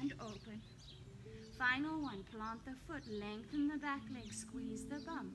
and 0.00 0.14
open. 0.18 0.62
Final 1.58 2.00
one, 2.00 2.24
plant 2.34 2.64
the 2.64 2.74
foot, 2.86 3.02
lengthen 3.10 3.68
the 3.68 3.76
back 3.76 4.00
leg, 4.14 4.32
squeeze 4.32 4.86
the 4.86 5.00
bum. 5.04 5.32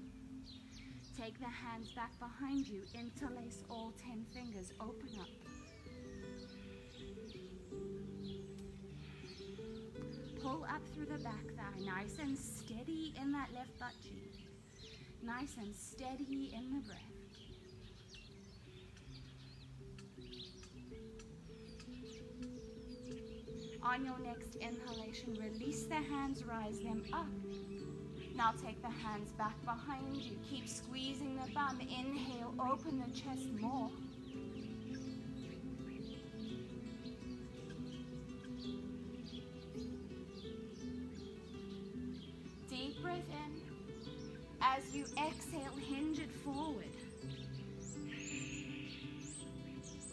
Take 1.15 1.37
the 1.39 1.45
hands 1.45 1.91
back 1.91 2.17
behind 2.17 2.67
you, 2.67 2.81
interlace 2.95 3.63
all 3.69 3.93
10 4.03 4.25
fingers, 4.33 4.71
open 4.81 5.09
up. 5.21 5.46
Pull 10.41 10.63
up 10.63 10.81
through 10.93 11.05
the 11.05 11.23
back 11.23 11.45
thigh, 11.55 11.79
nice 11.85 12.17
and 12.19 12.37
steady 12.37 13.13
in 13.21 13.31
that 13.31 13.49
left 13.53 13.77
butt 13.79 13.93
cheek. 14.01 14.33
Nice 15.23 15.55
and 15.59 15.75
steady 15.75 16.53
in 16.55 16.73
the 16.73 16.81
breath. 16.87 17.17
On 23.83 24.05
your 24.05 24.19
next 24.19 24.55
inhalation, 24.55 25.37
release 25.39 25.83
the 25.85 25.95
hands, 25.95 26.43
rise 26.43 26.79
them 26.79 27.03
up. 27.13 27.25
Now 28.35 28.53
take 28.63 28.81
the 28.81 28.89
hands 28.89 29.31
back 29.31 29.55
behind 29.65 30.15
you. 30.17 30.37
Keep 30.49 30.67
squeezing 30.67 31.35
the 31.35 31.51
bum. 31.53 31.79
Inhale, 31.81 32.53
open 32.59 32.99
the 32.99 33.11
chest 33.11 33.49
more. 33.59 33.89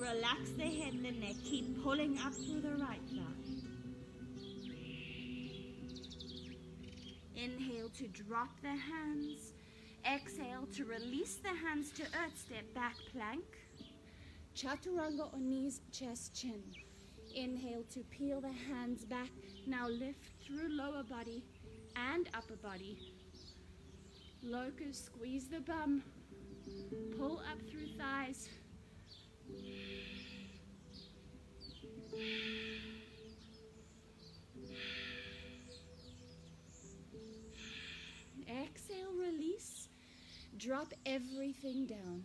Relax 0.04 0.50
the 0.58 0.64
head 0.64 0.92
and 0.92 1.04
the 1.04 1.12
neck. 1.12 1.36
Keep 1.44 1.82
pulling 1.82 2.18
up 2.18 2.34
through 2.34 2.60
the 2.60 2.76
right 2.76 3.00
thigh. 3.08 3.22
Inhale 7.34 7.88
to 7.88 8.08
drop 8.08 8.50
the 8.60 8.68
hands. 8.68 9.54
Exhale 10.04 10.66
to 10.76 10.84
release 10.84 11.36
the 11.36 11.48
hands 11.48 11.90
to 11.92 12.02
earth. 12.02 12.36
Step 12.36 12.74
back 12.74 12.96
plank. 13.12 13.44
Chaturanga 14.54 15.32
on 15.32 15.48
knees, 15.48 15.80
chest, 15.90 16.34
chin. 16.38 16.62
Inhale 17.34 17.84
to 17.94 18.00
peel 18.00 18.42
the 18.42 18.52
hands 18.52 19.06
back. 19.06 19.30
Now 19.66 19.88
lift 19.88 20.20
through 20.46 20.68
lower 20.68 21.02
body 21.02 21.42
and 21.96 22.28
upper 22.34 22.56
body. 22.56 22.98
Locust, 24.42 25.06
squeeze 25.06 25.48
the 25.48 25.60
bum. 25.60 26.02
Pull 27.16 27.38
up 27.38 27.58
through 27.70 27.88
thighs. 27.98 28.50
Exhale, 38.48 39.12
release. 39.18 39.88
Drop 40.56 40.92
everything 41.06 41.86
down. 41.86 42.24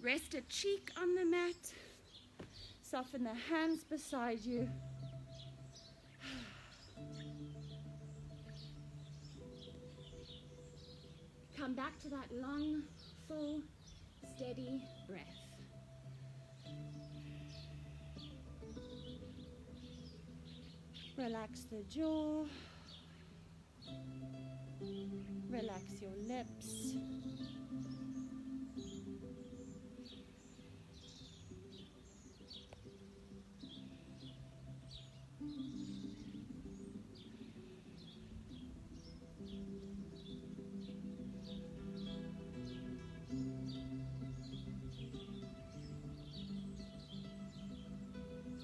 Rest 0.00 0.34
a 0.34 0.40
cheek 0.42 0.90
on 1.00 1.14
the 1.14 1.24
mat. 1.24 1.72
Soften 2.82 3.24
the 3.24 3.34
hands 3.34 3.84
beside 3.84 4.44
you. 4.44 4.68
Come 11.56 11.74
back 11.74 11.98
to 12.00 12.08
that 12.08 12.30
long, 12.32 12.82
full, 13.26 13.60
steady 14.36 14.82
breath. 15.06 15.37
Relax 21.18 21.64
the 21.64 21.82
jaw. 21.82 22.44
Relax 25.50 25.82
your 26.00 26.12
lips. 26.28 26.94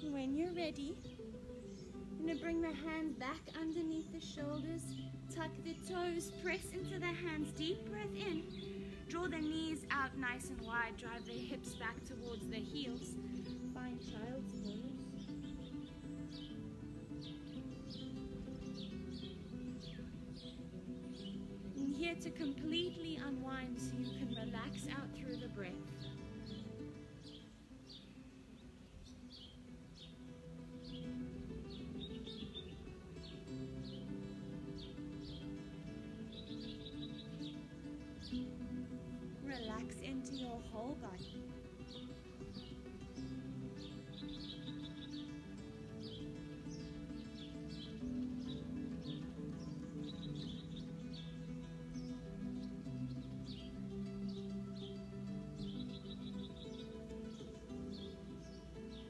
When 0.09 0.33
you're 0.33 0.53
ready, 0.53 0.95
bring 2.45 2.61
the 2.61 2.67
hands 2.67 3.15
back 3.15 3.39
underneath 3.59 4.05
the 4.13 4.19
shoulders, 4.19 4.83
tuck 5.35 5.49
the 5.63 5.73
toes, 5.91 6.31
press 6.43 6.61
into 6.73 6.99
the 6.99 7.07
hands, 7.07 7.51
deep 7.57 7.83
breath 7.89 8.15
in. 8.15 8.43
Draw 9.09 9.29
the 9.29 9.39
knees 9.39 9.79
out 9.89 10.15
nice 10.15 10.49
and 10.49 10.61
wide, 10.61 10.95
drive 10.95 11.25
the 11.25 11.31
hips 11.31 11.73
back 11.73 11.95
towards 12.05 12.47
the 12.47 12.57
heels. 12.57 13.15
Find 13.73 13.99
child's 13.99 14.53
pose. 14.59 15.25
And 21.77 21.95
here 21.95 22.13
to 22.13 22.29
completely 22.29 23.19
unwind 23.25 23.81
so 23.81 23.93
you 23.97 24.19
can 24.19 24.29
relax 24.45 24.85
out 24.91 25.07
through 25.17 25.37
the 25.37 25.47
breath. 25.47 25.94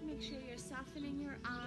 Make 0.06 0.22
sure 0.22 0.38
you're 0.48 0.58
softening 0.58 1.20
your 1.20 1.38
eyes, 1.44 1.65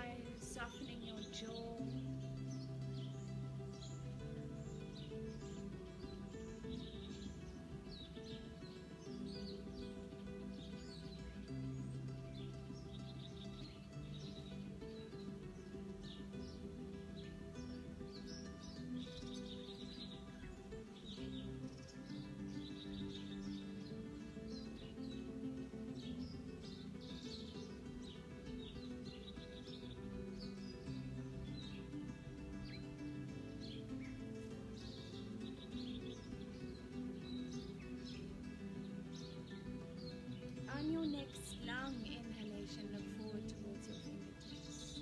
Long 41.67 41.95
inhalation, 42.05 42.89
look 42.95 43.07
forward 43.19 43.49
towards 43.49 43.89
your 43.89 43.97
fingertips. 44.03 44.99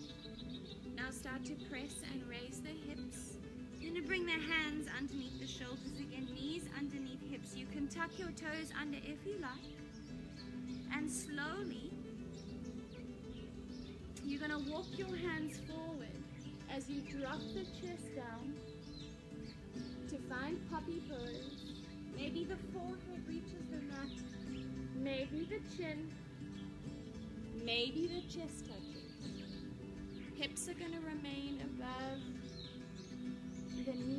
Now 0.96 1.10
start 1.10 1.44
to 1.46 1.54
press 1.70 1.94
and 2.12 2.22
raise 2.28 2.60
the 2.60 2.74
hips. 2.88 3.36
Going 3.80 3.94
to 3.94 4.02
bring 4.02 4.26
the 4.26 4.32
hands 4.32 4.88
underneath 4.98 5.38
the 5.38 5.46
shoulders 5.46 5.98
again, 6.00 6.28
knees 6.34 6.64
underneath 6.76 7.22
hips. 7.30 7.54
You 7.54 7.66
can 7.66 7.88
tuck 7.88 8.10
your 8.18 8.30
toes 8.30 8.72
under 8.80 8.98
if 8.98 9.24
you 9.24 9.36
like. 9.40 9.76
And 10.92 11.10
slowly, 11.10 11.90
you're 14.24 14.40
going 14.40 14.64
to 14.64 14.70
walk 14.70 14.86
your 14.96 15.14
hands 15.16 15.60
forward 15.68 16.08
as 16.74 16.90
you 16.90 17.00
drop 17.02 17.38
the 17.54 17.64
chest 17.80 18.14
down 18.16 18.54
to 20.08 20.18
find 20.28 20.58
puppy 20.70 21.00
pose. 21.08 21.74
Maybe 22.16 22.44
the 22.44 22.56
forehead 22.72 23.22
reaches 23.28 23.66
the 23.70 23.80
mat. 23.82 24.10
Maybe 24.96 25.48
the 25.48 25.60
chin. 25.76 26.10
Maybe 27.66 28.06
the 28.06 28.20
chest 28.32 28.66
touches. 28.68 29.10
Hips 30.36 30.68
are 30.68 30.74
going 30.74 30.92
to 30.92 31.00
remain 31.00 31.60
above 31.64 32.20
the 33.84 33.92
knees. 33.92 34.15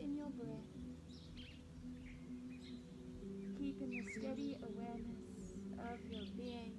In 0.00 0.16
your 0.16 0.30
breath. 0.30 0.48
Keep 3.58 3.82
in 3.82 3.90
the 3.90 4.04
steady 4.18 4.56
awareness 4.62 5.54
of 5.78 6.00
your 6.10 6.24
being. 6.36 6.72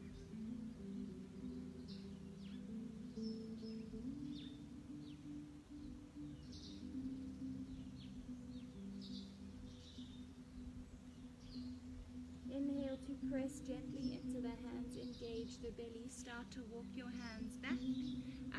Inhale 12.49 12.97
to 13.05 13.13
press 13.29 13.59
gently 13.59 14.19
into 14.23 14.41
the 14.41 14.49
hands, 14.49 14.97
engage 14.97 15.59
the 15.61 15.71
belly. 15.71 16.09
Start 16.09 16.49
to 16.51 16.61
walk 16.71 16.85
your 16.93 17.11
hands 17.11 17.55
back. 17.57 17.79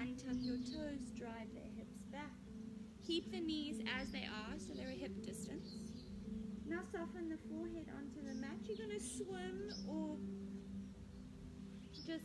Untuck 0.00 0.40
your 0.40 0.56
toes, 0.58 1.01
Keep 3.12 3.30
the 3.30 3.40
knees 3.40 3.78
as 4.00 4.10
they 4.10 4.24
are, 4.24 4.56
so 4.56 4.72
they're 4.72 4.88
a 4.88 4.92
hip 4.92 5.12
distance. 5.22 5.74
Now 6.64 6.80
soften 6.90 7.28
the 7.28 7.36
forehead 7.46 7.84
onto 7.94 8.26
the 8.26 8.34
mat. 8.40 8.56
You're 8.62 8.78
going 8.78 8.98
to 8.98 9.04
swim 9.04 9.68
or 9.86 10.16
just 12.06 12.24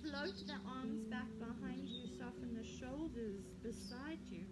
Float 0.00 0.46
the 0.46 0.54
arms 0.78 1.02
back 1.10 1.26
behind 1.40 1.88
you, 1.88 2.06
soften 2.06 2.54
the 2.54 2.64
shoulders 2.64 3.42
beside 3.64 4.20
you. 4.30 4.44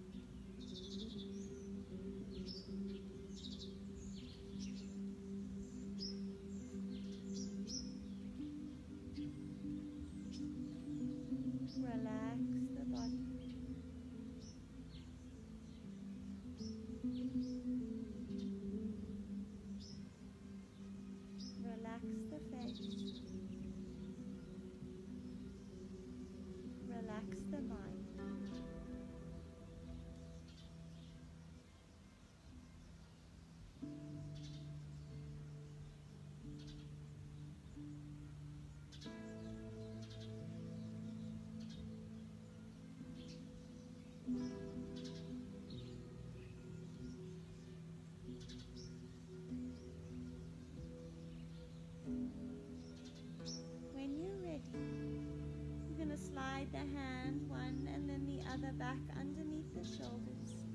When 44.27 44.43
you're 54.19 54.35
ready, 54.43 54.63
you're 55.87 55.97
going 55.97 56.11
to 56.11 56.19
slide 56.19 56.67
the 56.73 56.79
hand 56.79 57.49
one 57.49 57.89
and 57.93 58.11
then 58.11 58.27
the 58.27 58.41
other 58.53 58.73
back 58.73 58.99
underneath 59.17 59.73
the 59.73 59.85
shoulders. 59.85 60.67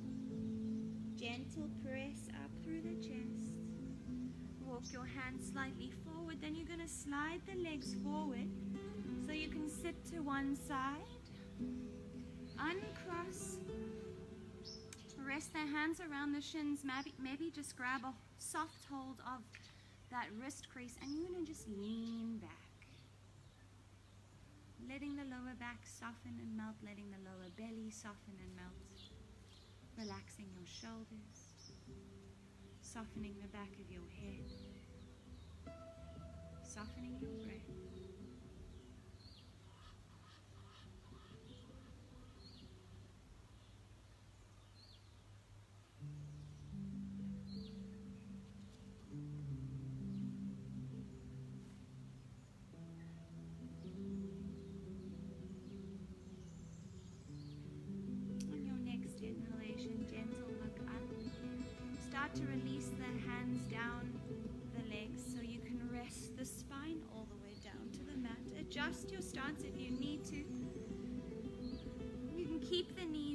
Gentle 1.18 1.70
press 1.84 2.30
up 2.41 2.52
through 2.64 2.84
the 2.84 2.95
chest. 3.02 3.58
Walk 4.62 4.84
your 4.93 5.06
hand 5.06 5.41
slightly 5.41 5.91
forward, 6.06 6.38
then 6.39 6.56
you're 6.56 6.66
going 6.66 6.80
to 6.80 6.88
slide 6.88 7.41
the 7.45 7.62
legs 7.62 7.95
forward 8.02 8.47
so 9.26 9.34
you 9.34 9.49
can 9.49 9.68
sit 9.70 10.06
to 10.06 10.22
one 10.22 10.56
side. 10.56 11.02
Uncross. 12.62 13.57
Rest 15.26 15.53
the 15.53 15.59
hands 15.59 15.99
around 15.99 16.34
the 16.34 16.41
shins. 16.41 16.82
Maybe, 16.84 17.14
maybe 17.22 17.51
just 17.51 17.76
grab 17.76 18.01
a 18.03 18.14
soft 18.38 18.86
hold 18.91 19.18
of 19.26 19.41
that 20.12 20.28
wrist 20.39 20.68
crease 20.70 20.95
and 21.01 21.18
you're 21.18 21.30
going 21.30 21.45
to 21.45 21.51
just 21.51 21.68
lean 21.68 22.38
back. 22.38 22.49
Letting 24.88 25.16
the 25.16 25.24
lower 25.24 25.55
back 25.59 25.80
soften 25.86 26.38
and 26.41 26.55
melt, 26.57 26.76
letting 26.86 27.09
the 27.09 27.22
lower 27.24 27.49
belly 27.57 27.89
soften 27.89 28.36
and 28.38 28.55
melt. 28.55 28.76
Relaxing 29.97 30.47
your 30.53 30.68
shoulders, 30.68 31.39
softening 32.82 33.36
the 33.41 33.47
back 33.49 33.72
of 33.80 33.91
your 33.91 34.07
head, 34.20 34.49
softening 36.64 37.18
your 37.22 37.32
breath. 37.45 38.11
To 62.42 62.48
release 62.48 62.89
the 62.98 63.30
hands 63.30 63.62
down 63.72 64.12
the 64.76 64.84
legs 64.96 65.22
so 65.34 65.42
you 65.42 65.60
can 65.60 65.80
rest 65.94 66.36
the 66.38 66.46
spine 66.46 67.02
all 67.14 67.28
the 67.30 67.36
way 67.46 67.54
down 67.64 67.89
to 67.92 68.00
the 68.00 68.18
mat. 68.18 68.38
Adjust 68.60 69.12
your 69.12 69.22
stance 69.22 69.64
if 69.64 69.80
you 69.80 69.92
need 69.92 70.26
to. 70.26 70.44
You 72.36 72.46
can 72.46 72.60
keep 72.60 72.98
the 72.98 73.06
knees 73.06 73.30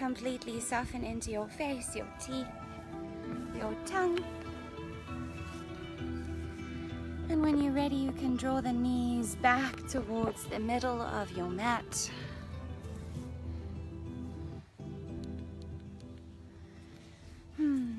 Completely 0.00 0.60
soften 0.60 1.04
into 1.04 1.30
your 1.30 1.46
face, 1.46 1.94
your 1.94 2.06
teeth, 2.18 2.46
your 3.54 3.76
tongue. 3.84 4.18
And 7.28 7.42
when 7.42 7.62
you're 7.62 7.74
ready, 7.74 7.96
you 7.96 8.12
can 8.12 8.34
draw 8.34 8.62
the 8.62 8.72
knees 8.72 9.34
back 9.36 9.86
towards 9.88 10.44
the 10.44 10.58
middle 10.58 11.02
of 11.02 11.30
your 11.36 11.50
mat. 11.50 12.10
Hmm. 17.58 17.92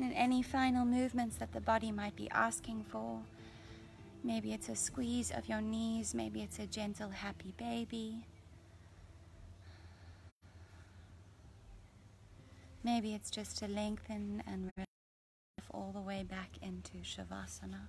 And 0.00 0.12
any 0.14 0.42
final 0.42 0.84
movements 0.84 1.34
that 1.38 1.52
the 1.52 1.60
body 1.60 1.90
might 1.90 2.14
be 2.14 2.30
asking 2.30 2.84
for. 2.84 3.18
Maybe 4.22 4.52
it's 4.52 4.68
a 4.68 4.76
squeeze 4.76 5.32
of 5.32 5.48
your 5.48 5.60
knees, 5.60 6.14
maybe 6.14 6.40
it's 6.40 6.60
a 6.60 6.66
gentle, 6.66 7.10
happy 7.10 7.52
baby. 7.58 8.22
Maybe 12.82 13.14
it's 13.14 13.30
just 13.30 13.58
to 13.58 13.68
lengthen 13.68 14.42
and 14.46 14.70
relax 14.76 14.90
all 15.72 15.92
the 15.92 16.00
way 16.00 16.22
back 16.22 16.50
into 16.62 16.98
Shavasana. 16.98 17.88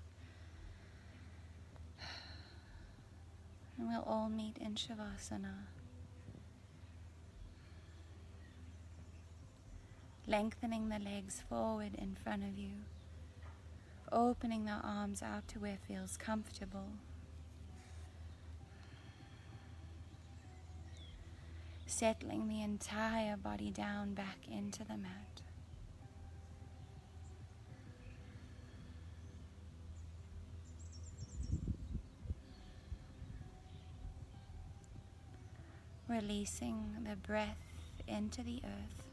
And 3.78 3.88
we'll 3.88 4.04
all 4.04 4.30
meet 4.30 4.58
in 4.58 4.76
Shavasana. 4.76 5.68
lengthening 10.30 10.90
the 10.90 11.00
legs 11.00 11.42
forward 11.50 11.96
in 11.98 12.16
front 12.24 12.44
of 12.44 12.56
you, 12.56 12.70
opening 14.12 14.66
the 14.66 14.80
arms 14.84 15.24
out 15.24 15.48
to 15.48 15.58
where 15.60 15.80
feels 15.88 16.18
comfortable. 16.18 16.92
Settling 21.92 22.48
the 22.48 22.62
entire 22.62 23.36
body 23.36 23.72
down 23.72 24.14
back 24.14 24.38
into 24.50 24.86
the 24.86 24.96
mat. 24.96 25.42
Releasing 36.08 36.96
the 37.10 37.16
breath 37.16 37.58
into 38.08 38.44
the 38.44 38.62
earth. 38.64 39.04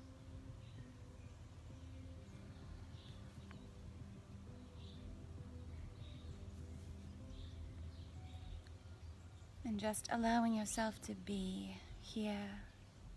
And 9.65 9.81
just 9.81 10.09
allowing 10.13 10.55
yourself 10.55 11.01
to 11.03 11.15
be 11.15 11.79
here 12.01 12.66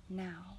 now. 0.10 0.58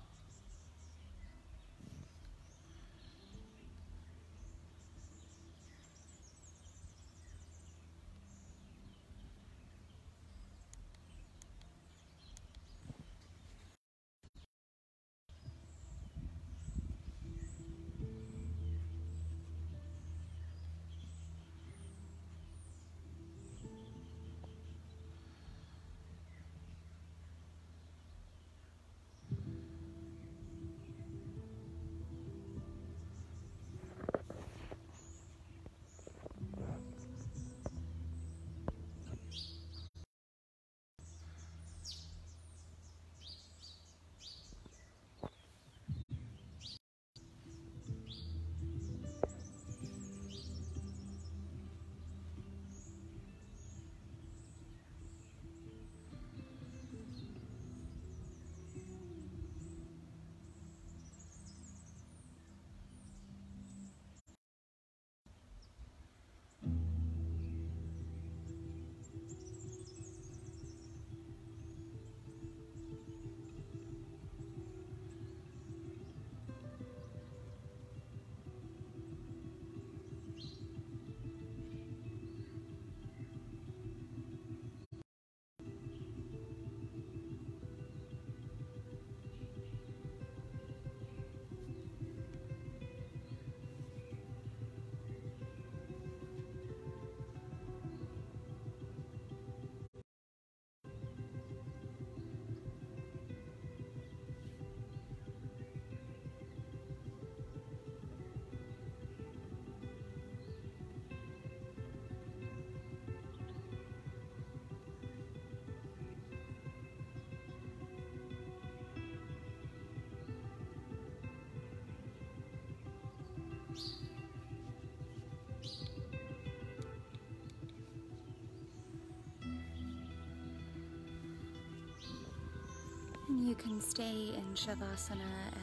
You 133.41 133.55
can 133.55 133.81
stay 133.81 134.35
in 134.37 134.55
Shavasana 134.55 135.17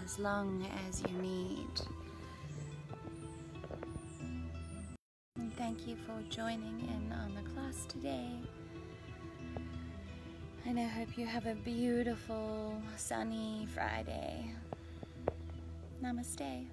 as 0.04 0.18
long 0.18 0.68
as 0.90 1.04
you 1.04 1.16
need. 1.22 1.82
And 5.36 5.56
thank 5.56 5.88
you 5.88 5.96
for 5.96 6.20
joining 6.28 6.80
in 6.80 7.14
on 7.14 7.36
the 7.36 7.48
class 7.52 7.86
today. 7.86 8.32
And 10.66 10.80
I 10.80 10.86
hope 10.86 11.20
you 11.20 11.28
have 11.28 11.46
a 11.46 11.54
beautiful, 11.54 12.82
sunny 12.98 13.68
Friday. 13.76 14.56
Namaste. 16.04 16.66